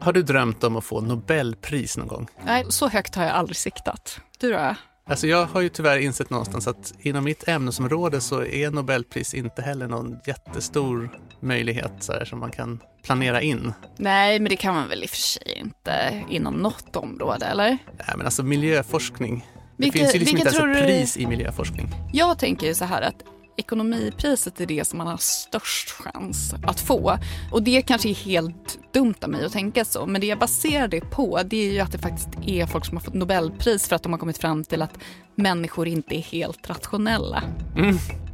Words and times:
Har 0.00 0.12
du 0.12 0.22
drömt 0.22 0.64
om 0.64 0.76
att 0.76 0.84
få 0.84 1.00
Nobelpris 1.00 1.96
någon 1.96 2.06
gång? 2.08 2.26
Nej, 2.44 2.64
så 2.68 2.88
högt 2.88 3.14
har 3.14 3.24
jag 3.24 3.32
aldrig 3.32 3.56
siktat. 3.56 4.20
Du 4.38 4.52
då? 4.52 4.74
Alltså 5.06 5.26
jag 5.26 5.46
har 5.46 5.60
ju 5.60 5.68
tyvärr 5.68 5.98
insett 5.98 6.30
någonstans 6.30 6.68
att 6.68 6.92
inom 7.00 7.24
mitt 7.24 7.48
ämnesområde 7.48 8.20
så 8.20 8.44
är 8.44 8.70
Nobelpris 8.70 9.34
inte 9.34 9.62
heller 9.62 9.86
någon 9.88 10.16
jättestor 10.26 11.10
möjlighet 11.40 11.92
så 12.00 12.12
här, 12.12 12.24
som 12.24 12.38
man 12.38 12.50
kan 12.50 12.80
planera 13.04 13.40
in. 13.42 13.72
Nej, 13.96 14.40
men 14.40 14.48
det 14.50 14.56
kan 14.56 14.74
man 14.74 14.88
väl 14.88 15.02
i 15.02 15.06
och 15.06 15.10
för 15.10 15.16
sig 15.16 15.54
inte 15.56 16.24
inom 16.28 16.54
något 16.54 16.96
område, 16.96 17.46
eller? 17.46 17.68
Nej, 17.98 18.14
men 18.16 18.26
alltså 18.26 18.42
miljöforskning. 18.42 19.46
Det 19.76 19.84
Vilka- 19.84 19.98
finns 19.98 20.14
ju 20.14 20.18
liksom 20.18 20.38
inte 20.38 20.48
ens 20.48 20.58
ett 20.64 20.74
du- 20.74 20.84
pris 20.86 21.16
i 21.16 21.26
miljöforskning. 21.26 21.88
Jag 22.12 22.38
tänker 22.38 22.66
ju 22.66 22.74
så 22.74 22.84
här 22.84 23.02
att 23.02 23.14
ekonomipriset 23.60 24.60
är 24.60 24.66
det 24.66 24.84
som 24.84 24.98
man 24.98 25.06
har 25.06 25.16
störst 25.16 25.90
chans 25.90 26.54
att 26.62 26.80
få. 26.80 27.18
Och 27.52 27.62
det 27.62 27.82
kanske 27.82 28.08
är 28.08 28.14
helt 28.14 28.78
dumt 28.92 29.14
av 29.22 29.30
mig 29.30 29.44
att 29.44 29.52
tänka 29.52 29.84
så, 29.84 30.06
men 30.06 30.20
det 30.20 30.26
jag 30.26 30.38
baserar 30.38 30.88
det 30.88 31.00
på 31.00 31.40
det 31.44 31.56
är 31.68 31.72
ju 31.72 31.80
att 31.80 31.92
det 31.92 31.98
faktiskt 31.98 32.28
är 32.46 32.66
folk 32.66 32.86
som 32.86 32.96
har 32.96 33.04
fått 33.04 33.14
Nobelpris 33.14 33.88
för 33.88 33.96
att 33.96 34.02
de 34.02 34.12
har 34.12 34.18
kommit 34.18 34.38
fram 34.38 34.64
till 34.64 34.82
att 34.82 34.98
människor 35.34 35.88
inte 35.88 36.16
är 36.16 36.20
helt 36.20 36.70
rationella. 36.70 37.42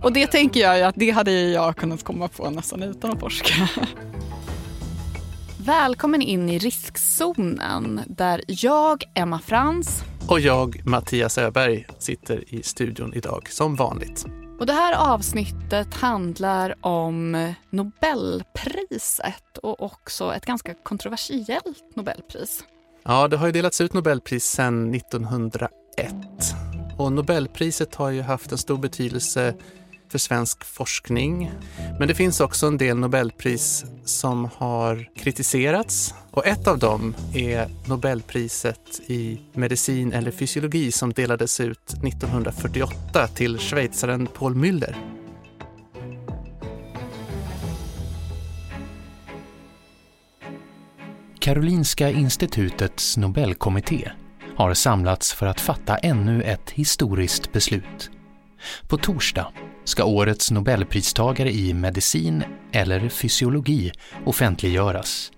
Och 0.03 0.13
det 0.13 0.27
tänker 0.27 0.61
jag 0.61 0.79
ju 0.79 0.83
att 0.85 0.95
det 0.99 1.11
hade 1.11 1.33
jag 1.33 1.77
kunnat 1.77 2.03
komma 2.03 2.29
på 2.29 2.51
nästan 2.51 2.83
utan 2.83 3.11
att 3.11 3.21
forska. 3.21 3.69
Välkommen 5.59 6.23
in 6.23 6.49
i 6.49 6.59
riskzonen 6.59 8.01
där 8.07 8.45
jag, 8.47 9.05
Emma 9.15 9.39
Frans, 9.39 10.05
Och 10.29 10.41
jag, 10.41 10.87
Mattias 10.87 11.39
Öberg, 11.39 11.87
sitter 11.99 12.55
i 12.55 12.63
studion 12.63 13.15
idag 13.15 13.49
som 13.51 13.77
vanligt. 13.77 14.46
Och 14.59 14.67
det 14.67 14.73
här 14.73 15.13
avsnittet 15.15 15.95
handlar 15.95 16.75
om 16.87 17.55
Nobelpriset 17.71 19.59
och 19.63 19.83
också 19.83 20.35
ett 20.35 20.47
ganska 20.47 20.75
kontroversiellt 20.75 21.97
Nobelpris. 21.97 22.65
Ja, 23.03 23.29
det 23.29 23.37
har 23.37 23.47
ju 23.47 23.53
delats 23.53 23.81
ut 23.81 23.93
Nobelpris 23.93 24.45
sedan 24.45 24.95
1901. 24.95 26.15
Och 26.99 27.13
Nobelpriset 27.13 27.95
har 27.95 28.11
ju 28.11 28.23
haft 28.23 28.53
en 28.53 28.59
stor 28.59 28.79
betydelse 28.79 29.55
för 30.09 30.19
svensk 30.19 30.65
forskning. 30.65 31.51
Men 31.99 32.09
det 32.09 32.15
finns 32.15 32.41
också 32.41 32.67
en 32.67 32.79
del 32.79 32.97
Nobelpris 32.97 33.85
som 34.05 34.49
har 34.57 35.09
kritiserats. 35.17 36.15
Och 36.31 36.47
ett 36.47 36.67
av 36.67 36.79
dem 36.79 37.15
är 37.35 37.69
Nobelpriset 37.89 39.01
i 39.07 39.41
medicin 39.53 40.13
eller 40.13 40.31
fysiologi 40.31 40.93
som 40.93 41.13
delades 41.13 41.61
ut 41.61 41.95
1948 42.05 43.27
till 43.27 43.59
schweizaren 43.59 44.27
Paul 44.27 44.55
Müller. 44.55 44.97
Karolinska 51.47 52.11
institutets 52.11 53.17
Nobelkommitté 53.17 54.11
har 54.57 54.75
samlats 54.75 55.33
för 55.33 55.47
att 55.47 55.61
fatta 55.61 55.97
ännu 55.97 56.43
ett 56.43 56.71
historiskt 56.71 57.53
beslut. 57.53 58.11
På 58.89 58.97
torsdag 58.97 59.53
ska 59.87 60.05
årets 60.05 60.51
Nobelpristagare 60.51 61.53
i 61.53 61.75
medicin 61.75 62.45
eller 62.73 63.09
fysiologi 63.09 63.93
offentliggöras. 64.25 65.33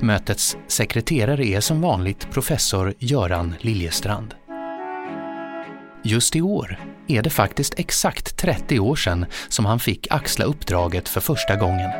Mötets 0.00 0.56
sekreterare 0.66 1.46
är 1.46 1.60
som 1.60 1.80
vanligt 1.80 2.30
professor 2.30 2.94
Göran 2.98 3.54
Liljestrand. 3.60 4.34
Just 6.04 6.36
i 6.36 6.42
år 6.42 6.78
är 7.08 7.22
det 7.22 7.30
faktiskt 7.30 7.74
exakt 7.78 8.36
30 8.36 8.80
år 8.80 8.96
sedan 8.96 9.26
som 9.48 9.64
han 9.64 9.80
fick 9.80 10.06
axla 10.10 10.44
uppdraget 10.44 11.08
för 11.08 11.20
första 11.20 11.56
gången. 11.56 11.90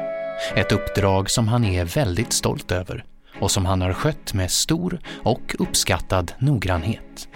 Ett 0.55 0.73
uppdrag 0.73 1.31
som 1.31 1.48
han 1.48 1.64
är 1.64 1.84
väldigt 1.84 2.33
stolt 2.33 2.73
över 2.73 3.05
och 3.41 3.51
som 3.51 3.67
han 3.67 3.81
har 3.81 3.92
skött 3.92 4.34
med 4.34 4.51
stor 4.51 5.01
och 5.23 5.56
uppskattad 5.58 6.33
noggrannhet. 6.39 7.29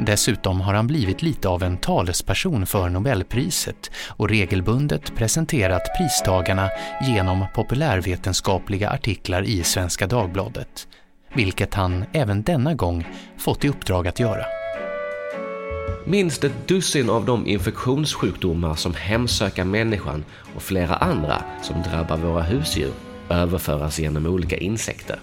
Dessutom 0.00 0.60
har 0.60 0.74
han 0.74 0.86
blivit 0.86 1.22
lite 1.22 1.48
av 1.48 1.62
en 1.62 1.76
talesperson 1.76 2.66
för 2.66 2.88
Nobelpriset 2.88 3.90
och 4.08 4.28
regelbundet 4.28 5.16
presenterat 5.16 5.82
pristagarna 5.98 6.70
genom 7.02 7.44
populärvetenskapliga 7.54 8.90
artiklar 8.90 9.42
i 9.42 9.62
Svenska 9.62 10.06
Dagbladet, 10.06 10.88
vilket 11.34 11.74
han 11.74 12.04
även 12.12 12.42
denna 12.42 12.74
gång 12.74 13.06
fått 13.38 13.64
i 13.64 13.68
uppdrag 13.68 14.08
att 14.08 14.20
göra. 14.20 14.44
Minst 16.06 16.44
ett 16.44 16.68
dussin 16.68 17.10
av 17.10 17.24
de 17.24 17.46
infektionssjukdomar 17.46 18.74
som 18.74 18.94
hemsöker 18.94 19.64
människan 19.64 20.24
och 20.56 20.62
flera 20.62 20.94
andra 20.94 21.42
som 21.62 21.82
drabbar 21.82 22.16
våra 22.16 22.42
husdjur 22.42 22.92
överföras 23.28 23.98
genom 23.98 24.26
olika 24.26 24.56
insekter. 24.56 25.18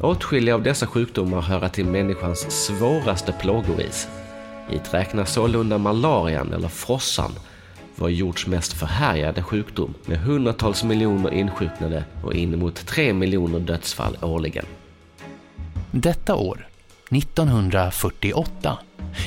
Åtskilliga 0.00 0.54
av 0.54 0.62
dessa 0.62 0.86
sjukdomar 0.86 1.40
hör 1.40 1.68
till 1.68 1.86
människans 1.86 2.66
svåraste 2.66 3.32
plågoris. 3.32 4.08
Hit 4.68 4.94
räknas 4.94 5.32
sålunda 5.32 5.78
malarian 5.78 6.52
eller 6.52 6.68
frossan, 6.68 7.32
vår 7.96 8.10
jords 8.10 8.46
mest 8.46 8.72
förhärjade 8.72 9.42
sjukdom 9.42 9.94
med 10.06 10.18
hundratals 10.18 10.84
miljoner 10.84 11.30
insjuknade 11.30 12.04
och 12.24 12.34
inemot 12.34 12.86
tre 12.86 13.12
miljoner 13.12 13.60
dödsfall 13.60 14.16
årligen. 14.22 14.66
Detta 15.90 16.34
år, 16.34 16.68
1948, 17.10 18.78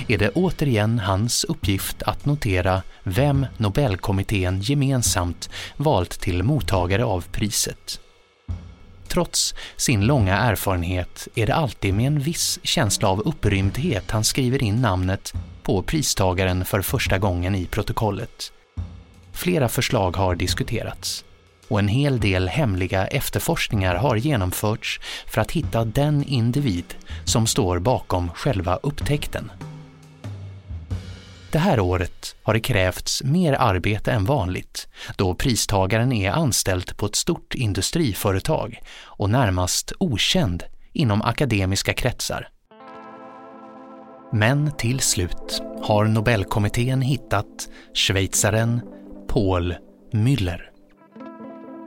är 0.08 0.18
det 0.18 0.30
återigen 0.30 1.00
hans 1.00 1.44
uppgift 1.44 2.04
att 2.04 2.26
notera 2.26 2.82
vem 3.04 3.46
Nobelkommittén 3.58 4.62
gemensamt 4.62 5.50
valt 5.78 6.20
till 6.20 6.44
mottagare 6.44 7.06
av 7.06 7.26
priset. 7.32 8.00
Trots 9.08 9.56
sin 9.78 10.06
långa 10.06 10.38
erfarenhet 10.38 11.28
är 11.36 11.48
det 11.48 11.56
alltid 11.56 11.94
med 11.94 12.08
en 12.08 12.20
viss 12.20 12.60
känsla 12.64 13.08
av 13.08 13.20
upprymdhet 13.20 14.12
han 14.12 14.24
skriver 14.24 14.64
in 14.64 14.82
namnet 14.82 15.34
på 15.64 15.82
pristagaren 15.82 16.66
för 16.66 16.82
första 16.82 17.18
gången 17.18 17.56
i 17.56 17.66
protokollet. 17.66 18.52
Flera 19.34 19.70
förslag 19.70 20.18
har 20.18 20.36
diskuterats 20.36 21.24
och 21.68 21.80
en 21.80 21.88
hel 21.88 22.20
del 22.20 22.48
hemliga 22.48 23.08
efterforskningar 23.08 23.96
har 23.96 24.16
genomförts 24.16 25.00
för 25.28 25.42
att 25.42 25.52
hitta 25.52 25.86
den 25.86 26.24
individ 26.24 26.96
som 27.26 27.48
står 27.48 27.80
bakom 27.80 28.30
själva 28.30 28.76
upptäckten. 28.76 29.52
Det 31.58 31.62
här 31.62 31.80
året 31.80 32.36
har 32.44 32.54
det 32.54 32.60
krävts 32.60 33.24
mer 33.24 33.54
arbete 33.54 34.12
än 34.12 34.26
vanligt 34.26 34.88
då 35.16 35.36
pristagaren 35.36 36.12
är 36.14 36.32
anställd 36.32 36.98
på 36.98 37.06
ett 37.06 37.16
stort 37.16 37.56
industriföretag 37.56 38.82
och 39.04 39.30
närmast 39.30 39.92
okänd 40.00 40.64
inom 40.94 41.22
akademiska 41.22 41.94
kretsar. 41.94 42.48
Men 44.34 44.72
till 44.72 45.00
slut 45.00 45.62
har 45.82 46.06
Nobelkommittén 46.06 47.02
hittat 47.02 47.70
schweizaren 47.94 48.82
Paul 49.28 49.76
Müller. 50.14 50.62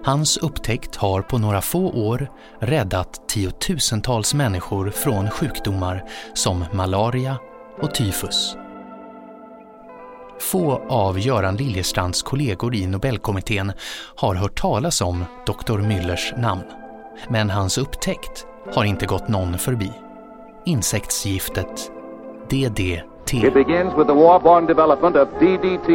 Hans 0.04 0.36
upptäckt 0.36 0.96
har 0.96 1.22
på 1.22 1.38
några 1.38 1.60
få 1.60 1.90
år 1.90 2.30
räddat 2.60 3.28
tiotusentals 3.28 4.34
människor 4.34 4.90
från 4.90 5.30
sjukdomar 5.30 6.04
som 6.34 6.64
malaria 6.72 7.38
och 7.82 7.94
tyfus. 7.94 8.56
Få 10.40 10.82
av 10.88 11.18
Göran 11.18 11.56
Liljestrands 11.56 12.22
kollegor 12.22 12.74
i 12.74 12.86
Nobelkommittén 12.86 13.72
har 14.16 14.34
hört 14.34 14.60
talas 14.60 15.00
om 15.00 15.24
Dr. 15.46 15.78
Müllers 15.78 16.40
namn. 16.40 16.64
Men 17.28 17.50
hans 17.50 17.78
upptäckt 17.78 18.46
har 18.74 18.84
inte 18.84 19.06
gått 19.06 19.28
någon 19.28 19.58
förbi. 19.58 19.92
Insektsgiftet 20.64 21.90
DDT. 23.30 23.44
It 23.44 23.54
begins 23.54 23.94
with 23.94 24.08
the 24.08 24.14
war-born 24.14 24.66
development 24.66 25.16
of 25.16 25.28
DDT. 25.40 25.88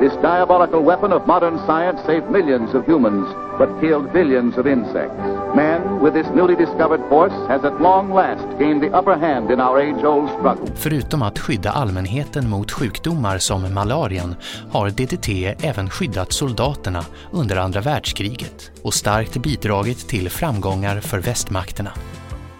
This 0.00 0.12
diabolical 0.22 0.82
weapon 0.82 1.12
of 1.12 1.26
modern 1.26 1.58
science 1.66 2.00
saved 2.06 2.30
millions 2.30 2.74
of 2.74 2.86
humans, 2.86 3.26
but 3.58 3.68
killed 3.80 4.12
billions 4.12 4.58
of 4.58 4.66
insects. 4.66 5.16
Man, 5.56 6.00
with 6.00 6.14
this 6.14 6.26
newly 6.34 6.54
discovered 6.54 7.00
force, 7.08 7.48
has 7.48 7.64
at 7.64 7.80
long 7.80 8.12
last 8.14 8.46
gained 8.58 8.82
the 8.82 8.98
upper 8.98 9.16
hand 9.16 9.50
in 9.50 9.60
our 9.60 9.80
age-old 9.80 10.30
struggle. 10.30 10.66
Förutom 10.74 11.22
att 11.22 11.38
skydda 11.38 11.70
allmänheten 11.70 12.50
mot 12.50 12.70
sjukdomar 12.70 13.38
som 13.38 13.74
malarian 13.74 14.34
har 14.72 14.90
DDT 14.90 15.28
även 15.66 15.90
skyddat 15.90 16.32
soldaterna 16.32 17.04
under 17.32 17.56
andra 17.56 17.80
världskriget 17.80 18.70
och 18.82 18.94
starkt 18.94 19.36
bidragit 19.36 20.08
till 20.08 20.30
framgångar 20.30 21.00
för 21.00 21.18
västmakterna. 21.18 21.90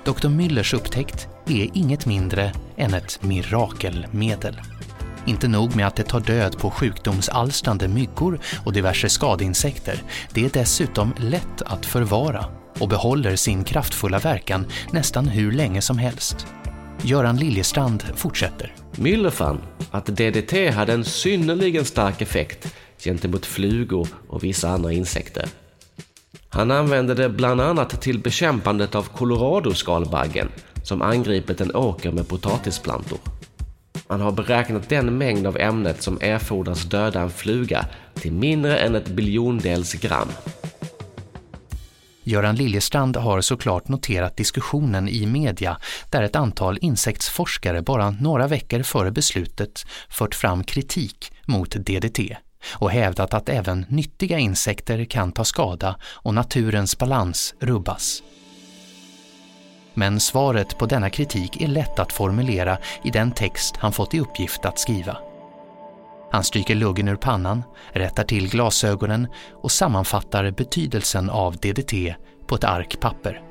Dr. 0.04 0.28
Müllers 0.28 0.74
upptäckt 0.74 1.28
är 1.46 1.68
inget 1.74 2.06
mindre 2.06 2.52
än 2.76 2.94
ett 2.94 3.22
mirakelmedel. 3.22 4.60
Inte 5.26 5.48
nog 5.48 5.76
med 5.76 5.86
att 5.86 5.96
det 5.96 6.02
tar 6.02 6.20
död 6.20 6.58
på 6.58 6.70
sjukdomsalstrande 6.70 7.88
myggor 7.88 8.40
och 8.64 8.72
diverse 8.72 9.08
skadeinsekter, 9.08 10.02
det 10.32 10.44
är 10.44 10.50
dessutom 10.52 11.14
lätt 11.18 11.62
att 11.62 11.86
förvara 11.86 12.44
och 12.78 12.88
behåller 12.88 13.36
sin 13.36 13.64
kraftfulla 13.64 14.18
verkan 14.18 14.66
nästan 14.90 15.28
hur 15.28 15.52
länge 15.52 15.82
som 15.82 15.98
helst. 15.98 16.46
Göran 17.02 17.36
Liljestrand 17.36 18.04
fortsätter. 18.14 18.74
Müller 18.92 19.30
fann 19.30 19.62
att 19.90 20.06
DDT 20.06 20.74
hade 20.74 20.92
en 20.92 21.04
synnerligen 21.04 21.84
stark 21.84 22.22
effekt 22.22 22.74
gentemot 22.98 23.46
flugor 23.46 24.08
och 24.28 24.44
vissa 24.44 24.68
andra 24.68 24.92
insekter. 24.92 25.48
Han 26.48 26.70
använde 26.70 27.14
det 27.14 27.28
bland 27.28 27.60
annat 27.60 28.02
till 28.02 28.18
bekämpandet 28.18 28.94
av 28.94 29.02
koloradoskalbaggen, 29.02 30.48
som 30.86 31.02
angripit 31.02 31.60
en 31.60 31.74
åker 31.76 32.12
med 32.12 32.28
potatisplantor. 32.28 33.18
Man 34.08 34.20
har 34.20 34.32
beräknat 34.32 34.88
den 34.88 35.18
mängd 35.18 35.46
av 35.46 35.56
ämnet 35.56 36.02
som 36.02 36.18
erfordras 36.20 36.84
döda 36.84 37.20
en 37.20 37.30
fluga 37.30 37.86
till 38.14 38.32
mindre 38.32 38.78
än 38.78 38.94
ett 38.94 39.08
biljondels 39.08 39.94
gram. 39.94 40.28
Göran 42.22 42.56
Liljestrand 42.56 43.16
har 43.16 43.40
såklart 43.40 43.88
noterat 43.88 44.36
diskussionen 44.36 45.08
i 45.08 45.26
media 45.26 45.78
där 46.10 46.22
ett 46.22 46.36
antal 46.36 46.78
insektsforskare 46.80 47.82
bara 47.82 48.10
några 48.10 48.46
veckor 48.46 48.82
före 48.82 49.10
beslutet 49.10 49.84
fört 50.08 50.34
fram 50.34 50.64
kritik 50.64 51.32
mot 51.44 51.70
DDT 51.70 52.18
och 52.74 52.90
hävdat 52.90 53.34
att 53.34 53.48
även 53.48 53.86
nyttiga 53.88 54.38
insekter 54.38 55.04
kan 55.04 55.32
ta 55.32 55.44
skada 55.44 55.96
och 56.04 56.34
naturens 56.34 56.98
balans 56.98 57.54
rubbas. 57.60 58.22
Men 59.98 60.20
svaret 60.20 60.78
på 60.78 60.86
denna 60.86 61.10
kritik 61.10 61.60
är 61.60 61.68
lätt 61.68 61.98
att 61.98 62.12
formulera 62.12 62.78
i 63.02 63.10
den 63.10 63.30
text 63.30 63.76
han 63.76 63.92
fått 63.92 64.14
i 64.14 64.20
uppgift 64.20 64.64
att 64.64 64.78
skriva. 64.78 65.16
Han 66.30 66.44
stryker 66.44 66.74
luggen 66.74 67.08
ur 67.08 67.16
pannan, 67.16 67.62
rättar 67.92 68.24
till 68.24 68.50
glasögonen 68.50 69.28
och 69.62 69.72
sammanfattar 69.72 70.50
betydelsen 70.50 71.30
av 71.30 71.56
DDT 71.56 72.14
på 72.46 72.54
ett 72.54 72.64
ark 72.64 73.00
papper. 73.00 73.42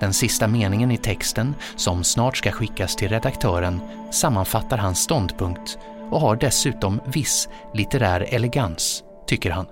Den 0.00 0.12
sista 0.12 0.48
meningen 0.48 0.90
i 0.90 0.96
texten, 0.96 1.54
som 1.76 2.04
snart 2.04 2.36
ska 2.36 2.50
skickas 2.50 2.96
till 2.96 3.08
redaktören, 3.08 3.80
sammanfattar 4.10 4.78
hans 4.78 4.98
ståndpunkt 4.98 5.78
och 6.10 6.20
har 6.20 6.36
dessutom 6.36 7.00
viss 7.06 7.48
litterär 7.74 8.20
elegans, 8.20 9.04
tycker 9.26 9.50
han. 9.50 9.66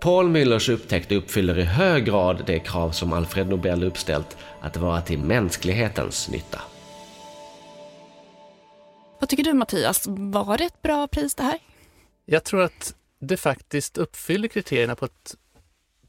Paul 0.00 0.28
Müllers 0.28 0.68
upptäckt 0.68 1.12
uppfyller 1.12 1.58
i 1.58 1.62
hög 1.62 2.04
grad 2.04 2.42
det 2.46 2.58
krav 2.58 2.90
som 2.90 3.12
Alfred 3.12 3.48
Nobel 3.48 3.84
uppställt 3.84 4.36
att 4.60 4.76
vara 4.76 5.00
till 5.00 5.18
mänsklighetens 5.18 6.28
nytta. 6.28 6.60
Vad 9.20 9.28
tycker 9.28 9.44
du 9.44 9.52
Mattias, 9.54 10.04
var 10.08 10.58
det 10.58 10.64
ett 10.64 10.82
bra 10.82 11.06
pris 11.08 11.34
det 11.34 11.42
här? 11.42 11.58
Jag 12.26 12.44
tror 12.44 12.62
att 12.62 12.94
det 13.20 13.36
faktiskt 13.36 13.98
uppfyller 13.98 14.48
kriterierna 14.48 14.94
på 14.94 15.04
ett 15.04 15.34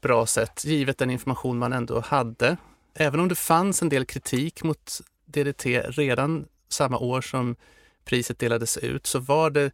bra 0.00 0.26
sätt, 0.26 0.64
givet 0.64 0.98
den 0.98 1.10
information 1.10 1.58
man 1.58 1.72
ändå 1.72 2.00
hade. 2.00 2.56
Även 2.94 3.20
om 3.20 3.28
det 3.28 3.34
fanns 3.34 3.82
en 3.82 3.88
del 3.88 4.04
kritik 4.04 4.62
mot 4.62 5.00
DDT 5.24 5.66
redan 5.66 6.46
samma 6.68 6.98
år 6.98 7.20
som 7.20 7.56
priset 8.04 8.38
delades 8.38 8.76
ut, 8.76 9.06
så 9.06 9.18
var 9.18 9.50
det 9.50 9.70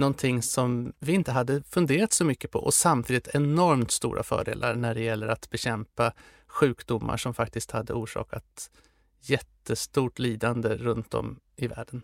någonting 0.00 0.42
som 0.42 0.92
vi 0.98 1.12
inte 1.12 1.32
hade 1.32 1.62
funderat 1.62 2.12
så 2.12 2.24
mycket 2.24 2.50
på 2.50 2.58
och 2.58 2.74
samtidigt 2.74 3.28
enormt 3.34 3.90
stora 3.90 4.22
fördelar 4.22 4.74
när 4.74 4.94
det 4.94 5.00
gäller 5.00 5.28
att 5.28 5.50
bekämpa 5.50 6.12
sjukdomar 6.46 7.16
som 7.16 7.34
faktiskt 7.34 7.70
hade 7.70 7.92
orsakat 7.92 8.70
jättestort 9.20 10.18
lidande 10.18 10.68
runt 10.68 11.14
om 11.14 11.40
i 11.56 11.66
världen. 11.66 12.02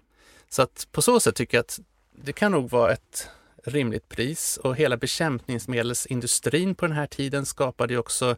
Så 0.49 0.63
att 0.63 0.89
på 0.93 1.03
så 1.03 1.21
sätt 1.21 1.35
tycker 1.35 1.57
jag 1.57 1.63
att 1.63 1.81
det 2.13 2.33
kan 2.33 2.53
nog 2.53 2.71
vara 2.71 2.93
ett 2.93 3.29
rimligt 3.65 4.09
pris 4.09 4.57
och 4.57 4.77
hela 4.77 4.97
bekämpningsmedelsindustrin 4.97 6.75
på 6.75 6.87
den 6.87 6.97
här 6.97 7.07
tiden 7.07 7.47
skapade 7.47 7.93
ju 7.93 7.99
också 7.99 8.37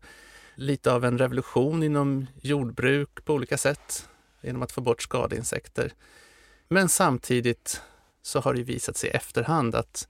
lite 0.55 0.93
av 0.93 1.05
en 1.05 1.19
revolution 1.19 1.83
inom 1.83 2.27
jordbruk 2.41 3.25
på 3.25 3.35
olika 3.35 3.59
sätt 3.59 4.09
genom 4.41 4.63
att 4.63 4.73
få 4.73 4.81
bort 4.81 5.03
skadeinsekter. 5.03 5.93
Men 6.69 6.89
samtidigt 6.89 7.83
så 8.23 8.41
har 8.41 8.55
det 8.55 8.63
visat 8.63 8.97
sig 8.97 9.11
i 9.11 9.13
efterhand 9.13 9.75
att 9.75 10.09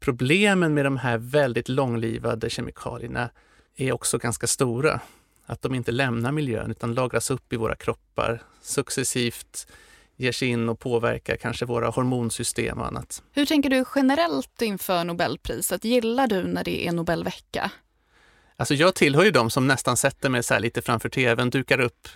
problemen 0.00 0.74
med 0.74 0.84
de 0.84 0.96
här 0.96 1.18
väldigt 1.18 1.68
långlivade 1.68 2.50
kemikalierna 2.50 3.30
är 3.76 3.92
också 3.92 4.18
ganska 4.18 4.46
stora. 4.46 5.00
Att 5.46 5.62
de 5.62 5.74
inte 5.74 5.92
lämnar 5.92 6.32
miljön 6.32 6.70
utan 6.70 6.94
lagras 6.94 7.30
upp 7.30 7.52
i 7.52 7.56
våra 7.56 7.74
kroppar 7.74 8.42
successivt 8.62 9.66
ger 10.16 10.32
sig 10.32 10.48
in 10.48 10.68
och 10.68 10.78
påverkar 10.78 11.36
kanske 11.36 11.64
våra 11.64 11.88
hormonsystem 11.88 12.78
och 12.78 12.86
annat. 12.86 13.22
Hur 13.32 13.46
tänker 13.46 13.70
du 13.70 13.84
generellt 13.94 14.62
inför 14.62 15.04
Nobelpriset? 15.04 15.84
Gillar 15.84 16.26
du 16.26 16.42
när 16.42 16.64
det 16.64 16.86
är 16.86 16.92
Nobelvecka? 16.92 17.70
Alltså 18.56 18.74
jag 18.74 18.94
tillhör 18.94 19.24
ju 19.24 19.30
de 19.30 19.50
som 19.50 19.66
nästan 19.66 19.96
sätter 19.96 20.28
mig 20.28 20.42
så 20.42 20.58
lite 20.58 20.82
framför 20.82 21.08
tvn, 21.08 21.50
dukar 21.50 21.80
upp 21.80 22.08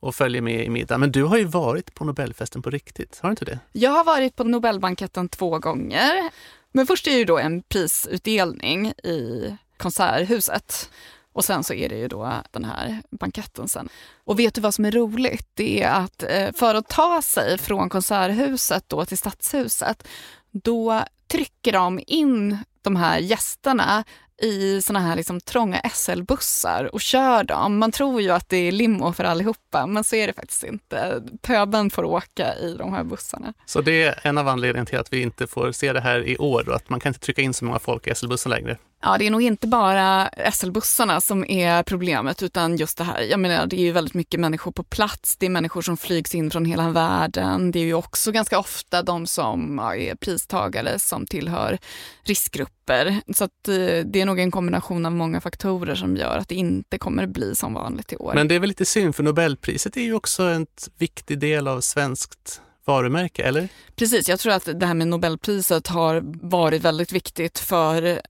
och 0.00 0.14
följer 0.14 0.42
med 0.42 0.64
i 0.64 0.70
middag. 0.70 0.98
Men 0.98 1.12
du 1.12 1.24
har 1.24 1.38
ju 1.38 1.44
varit 1.44 1.94
på 1.94 2.04
Nobelfesten 2.04 2.62
på 2.62 2.70
riktigt, 2.70 3.18
har 3.22 3.28
du 3.28 3.32
inte 3.32 3.44
det? 3.44 3.58
Jag 3.72 3.90
har 3.90 4.04
varit 4.04 4.36
på 4.36 4.44
Nobelbanketten 4.44 5.28
två 5.28 5.58
gånger. 5.58 6.30
Men 6.72 6.86
först 6.86 7.06
är 7.06 7.10
det 7.10 7.18
ju 7.18 7.24
då 7.24 7.38
en 7.38 7.62
prisutdelning 7.62 8.86
i 8.86 9.56
Konserthuset. 9.76 10.90
Och 11.32 11.44
sen 11.44 11.64
så 11.64 11.74
är 11.74 11.88
det 11.88 11.96
ju 11.96 12.08
då 12.08 12.32
den 12.50 12.64
här 12.64 13.02
banketten 13.10 13.68
sen. 13.68 13.88
Och 14.24 14.38
vet 14.38 14.54
du 14.54 14.60
vad 14.60 14.74
som 14.74 14.84
är 14.84 14.90
roligt? 14.90 15.48
Det 15.54 15.82
är 15.82 15.90
att 15.90 16.22
eh, 16.22 16.52
för 16.54 16.74
att 16.74 16.88
ta 16.88 17.22
sig 17.22 17.58
från 17.58 17.88
Konserthuset 17.88 18.84
då 18.86 19.04
till 19.04 19.18
Stadshuset, 19.18 20.08
då 20.50 21.02
trycker 21.28 21.72
de 21.72 22.00
in 22.06 22.58
de 22.82 22.96
här 22.96 23.18
gästerna 23.18 24.04
i 24.40 24.82
såna 24.82 25.00
här 25.00 25.16
liksom 25.16 25.40
trånga 25.40 25.80
SL-bussar 25.94 26.94
och 26.94 27.00
kör 27.00 27.44
dem. 27.44 27.78
Man 27.78 27.92
tror 27.92 28.22
ju 28.22 28.30
att 28.30 28.48
det 28.48 28.56
är 28.56 28.72
limo 28.72 29.12
för 29.12 29.24
allihopa, 29.24 29.86
men 29.86 30.04
så 30.04 30.16
är 30.16 30.26
det 30.26 30.32
faktiskt 30.32 30.64
inte. 30.64 31.22
Pöben 31.42 31.90
får 31.90 32.04
åka 32.04 32.54
i 32.54 32.74
de 32.78 32.92
här 32.92 33.04
bussarna. 33.04 33.54
Så 33.66 33.80
det 33.80 34.02
är 34.02 34.20
en 34.22 34.38
av 34.38 34.48
anledningarna 34.48 34.86
till 34.86 34.98
att 34.98 35.12
vi 35.12 35.22
inte 35.22 35.46
får 35.46 35.72
se 35.72 35.92
det 35.92 36.00
här 36.00 36.28
i 36.28 36.38
år, 36.38 36.62
då, 36.66 36.72
att 36.72 36.88
man 36.88 37.00
kan 37.00 37.10
inte 37.10 37.20
trycka 37.20 37.42
in 37.42 37.54
så 37.54 37.64
många 37.64 37.78
folk 37.78 38.06
i 38.06 38.14
SL-bussen 38.14 38.50
längre? 38.50 38.78
Ja, 39.02 39.18
det 39.18 39.26
är 39.26 39.30
nog 39.30 39.42
inte 39.42 39.66
bara 39.66 40.30
SL-bussarna 40.52 41.20
som 41.20 41.50
är 41.50 41.82
problemet 41.82 42.42
utan 42.42 42.76
just 42.76 42.98
det 42.98 43.04
här. 43.04 43.20
Jag 43.22 43.40
menar, 43.40 43.66
det 43.66 43.76
är 43.76 43.84
ju 43.84 43.92
väldigt 43.92 44.14
mycket 44.14 44.40
människor 44.40 44.72
på 44.72 44.82
plats. 44.82 45.36
Det 45.36 45.46
är 45.46 45.50
människor 45.50 45.82
som 45.82 45.96
flygs 45.96 46.34
in 46.34 46.50
från 46.50 46.64
hela 46.64 46.90
världen. 46.90 47.70
Det 47.70 47.78
är 47.78 47.84
ju 47.84 47.94
också 47.94 48.32
ganska 48.32 48.58
ofta 48.58 49.02
de 49.02 49.26
som 49.26 49.78
är 49.78 50.14
pristagare 50.14 50.98
som 50.98 51.26
tillhör 51.26 51.78
riskgrupper. 52.22 53.20
Så 53.34 53.44
att 53.44 53.68
eh, 53.68 53.74
det 54.04 54.20
är 54.20 54.24
nog 54.24 54.38
en 54.38 54.50
kombination 54.50 55.06
av 55.06 55.12
många 55.12 55.40
faktorer 55.40 55.94
som 55.94 56.16
gör 56.16 56.36
att 56.38 56.48
det 56.48 56.54
inte 56.54 56.98
kommer 56.98 57.26
bli 57.26 57.54
som 57.54 57.74
vanligt 57.74 58.12
i 58.12 58.16
år. 58.16 58.34
Men 58.34 58.48
det 58.48 58.54
är 58.54 58.58
väl 58.58 58.68
lite 58.68 58.86
synd 58.86 59.16
för 59.16 59.22
Nobelpriset 59.22 59.96
är 59.96 60.02
ju 60.02 60.14
också 60.14 60.42
en 60.42 60.66
viktig 60.98 61.38
del 61.38 61.68
av 61.68 61.80
svenskt 61.80 62.60
varumärke, 62.84 63.42
eller? 63.42 63.68
Precis, 63.96 64.28
jag 64.28 64.40
tror 64.40 64.52
att 64.52 64.68
det 64.80 64.86
här 64.86 64.94
med 64.94 65.08
Nobelpriset 65.08 65.86
har 65.86 66.22
varit 66.48 66.82
väldigt 66.82 67.12
viktigt 67.12 67.58
för 67.58 68.20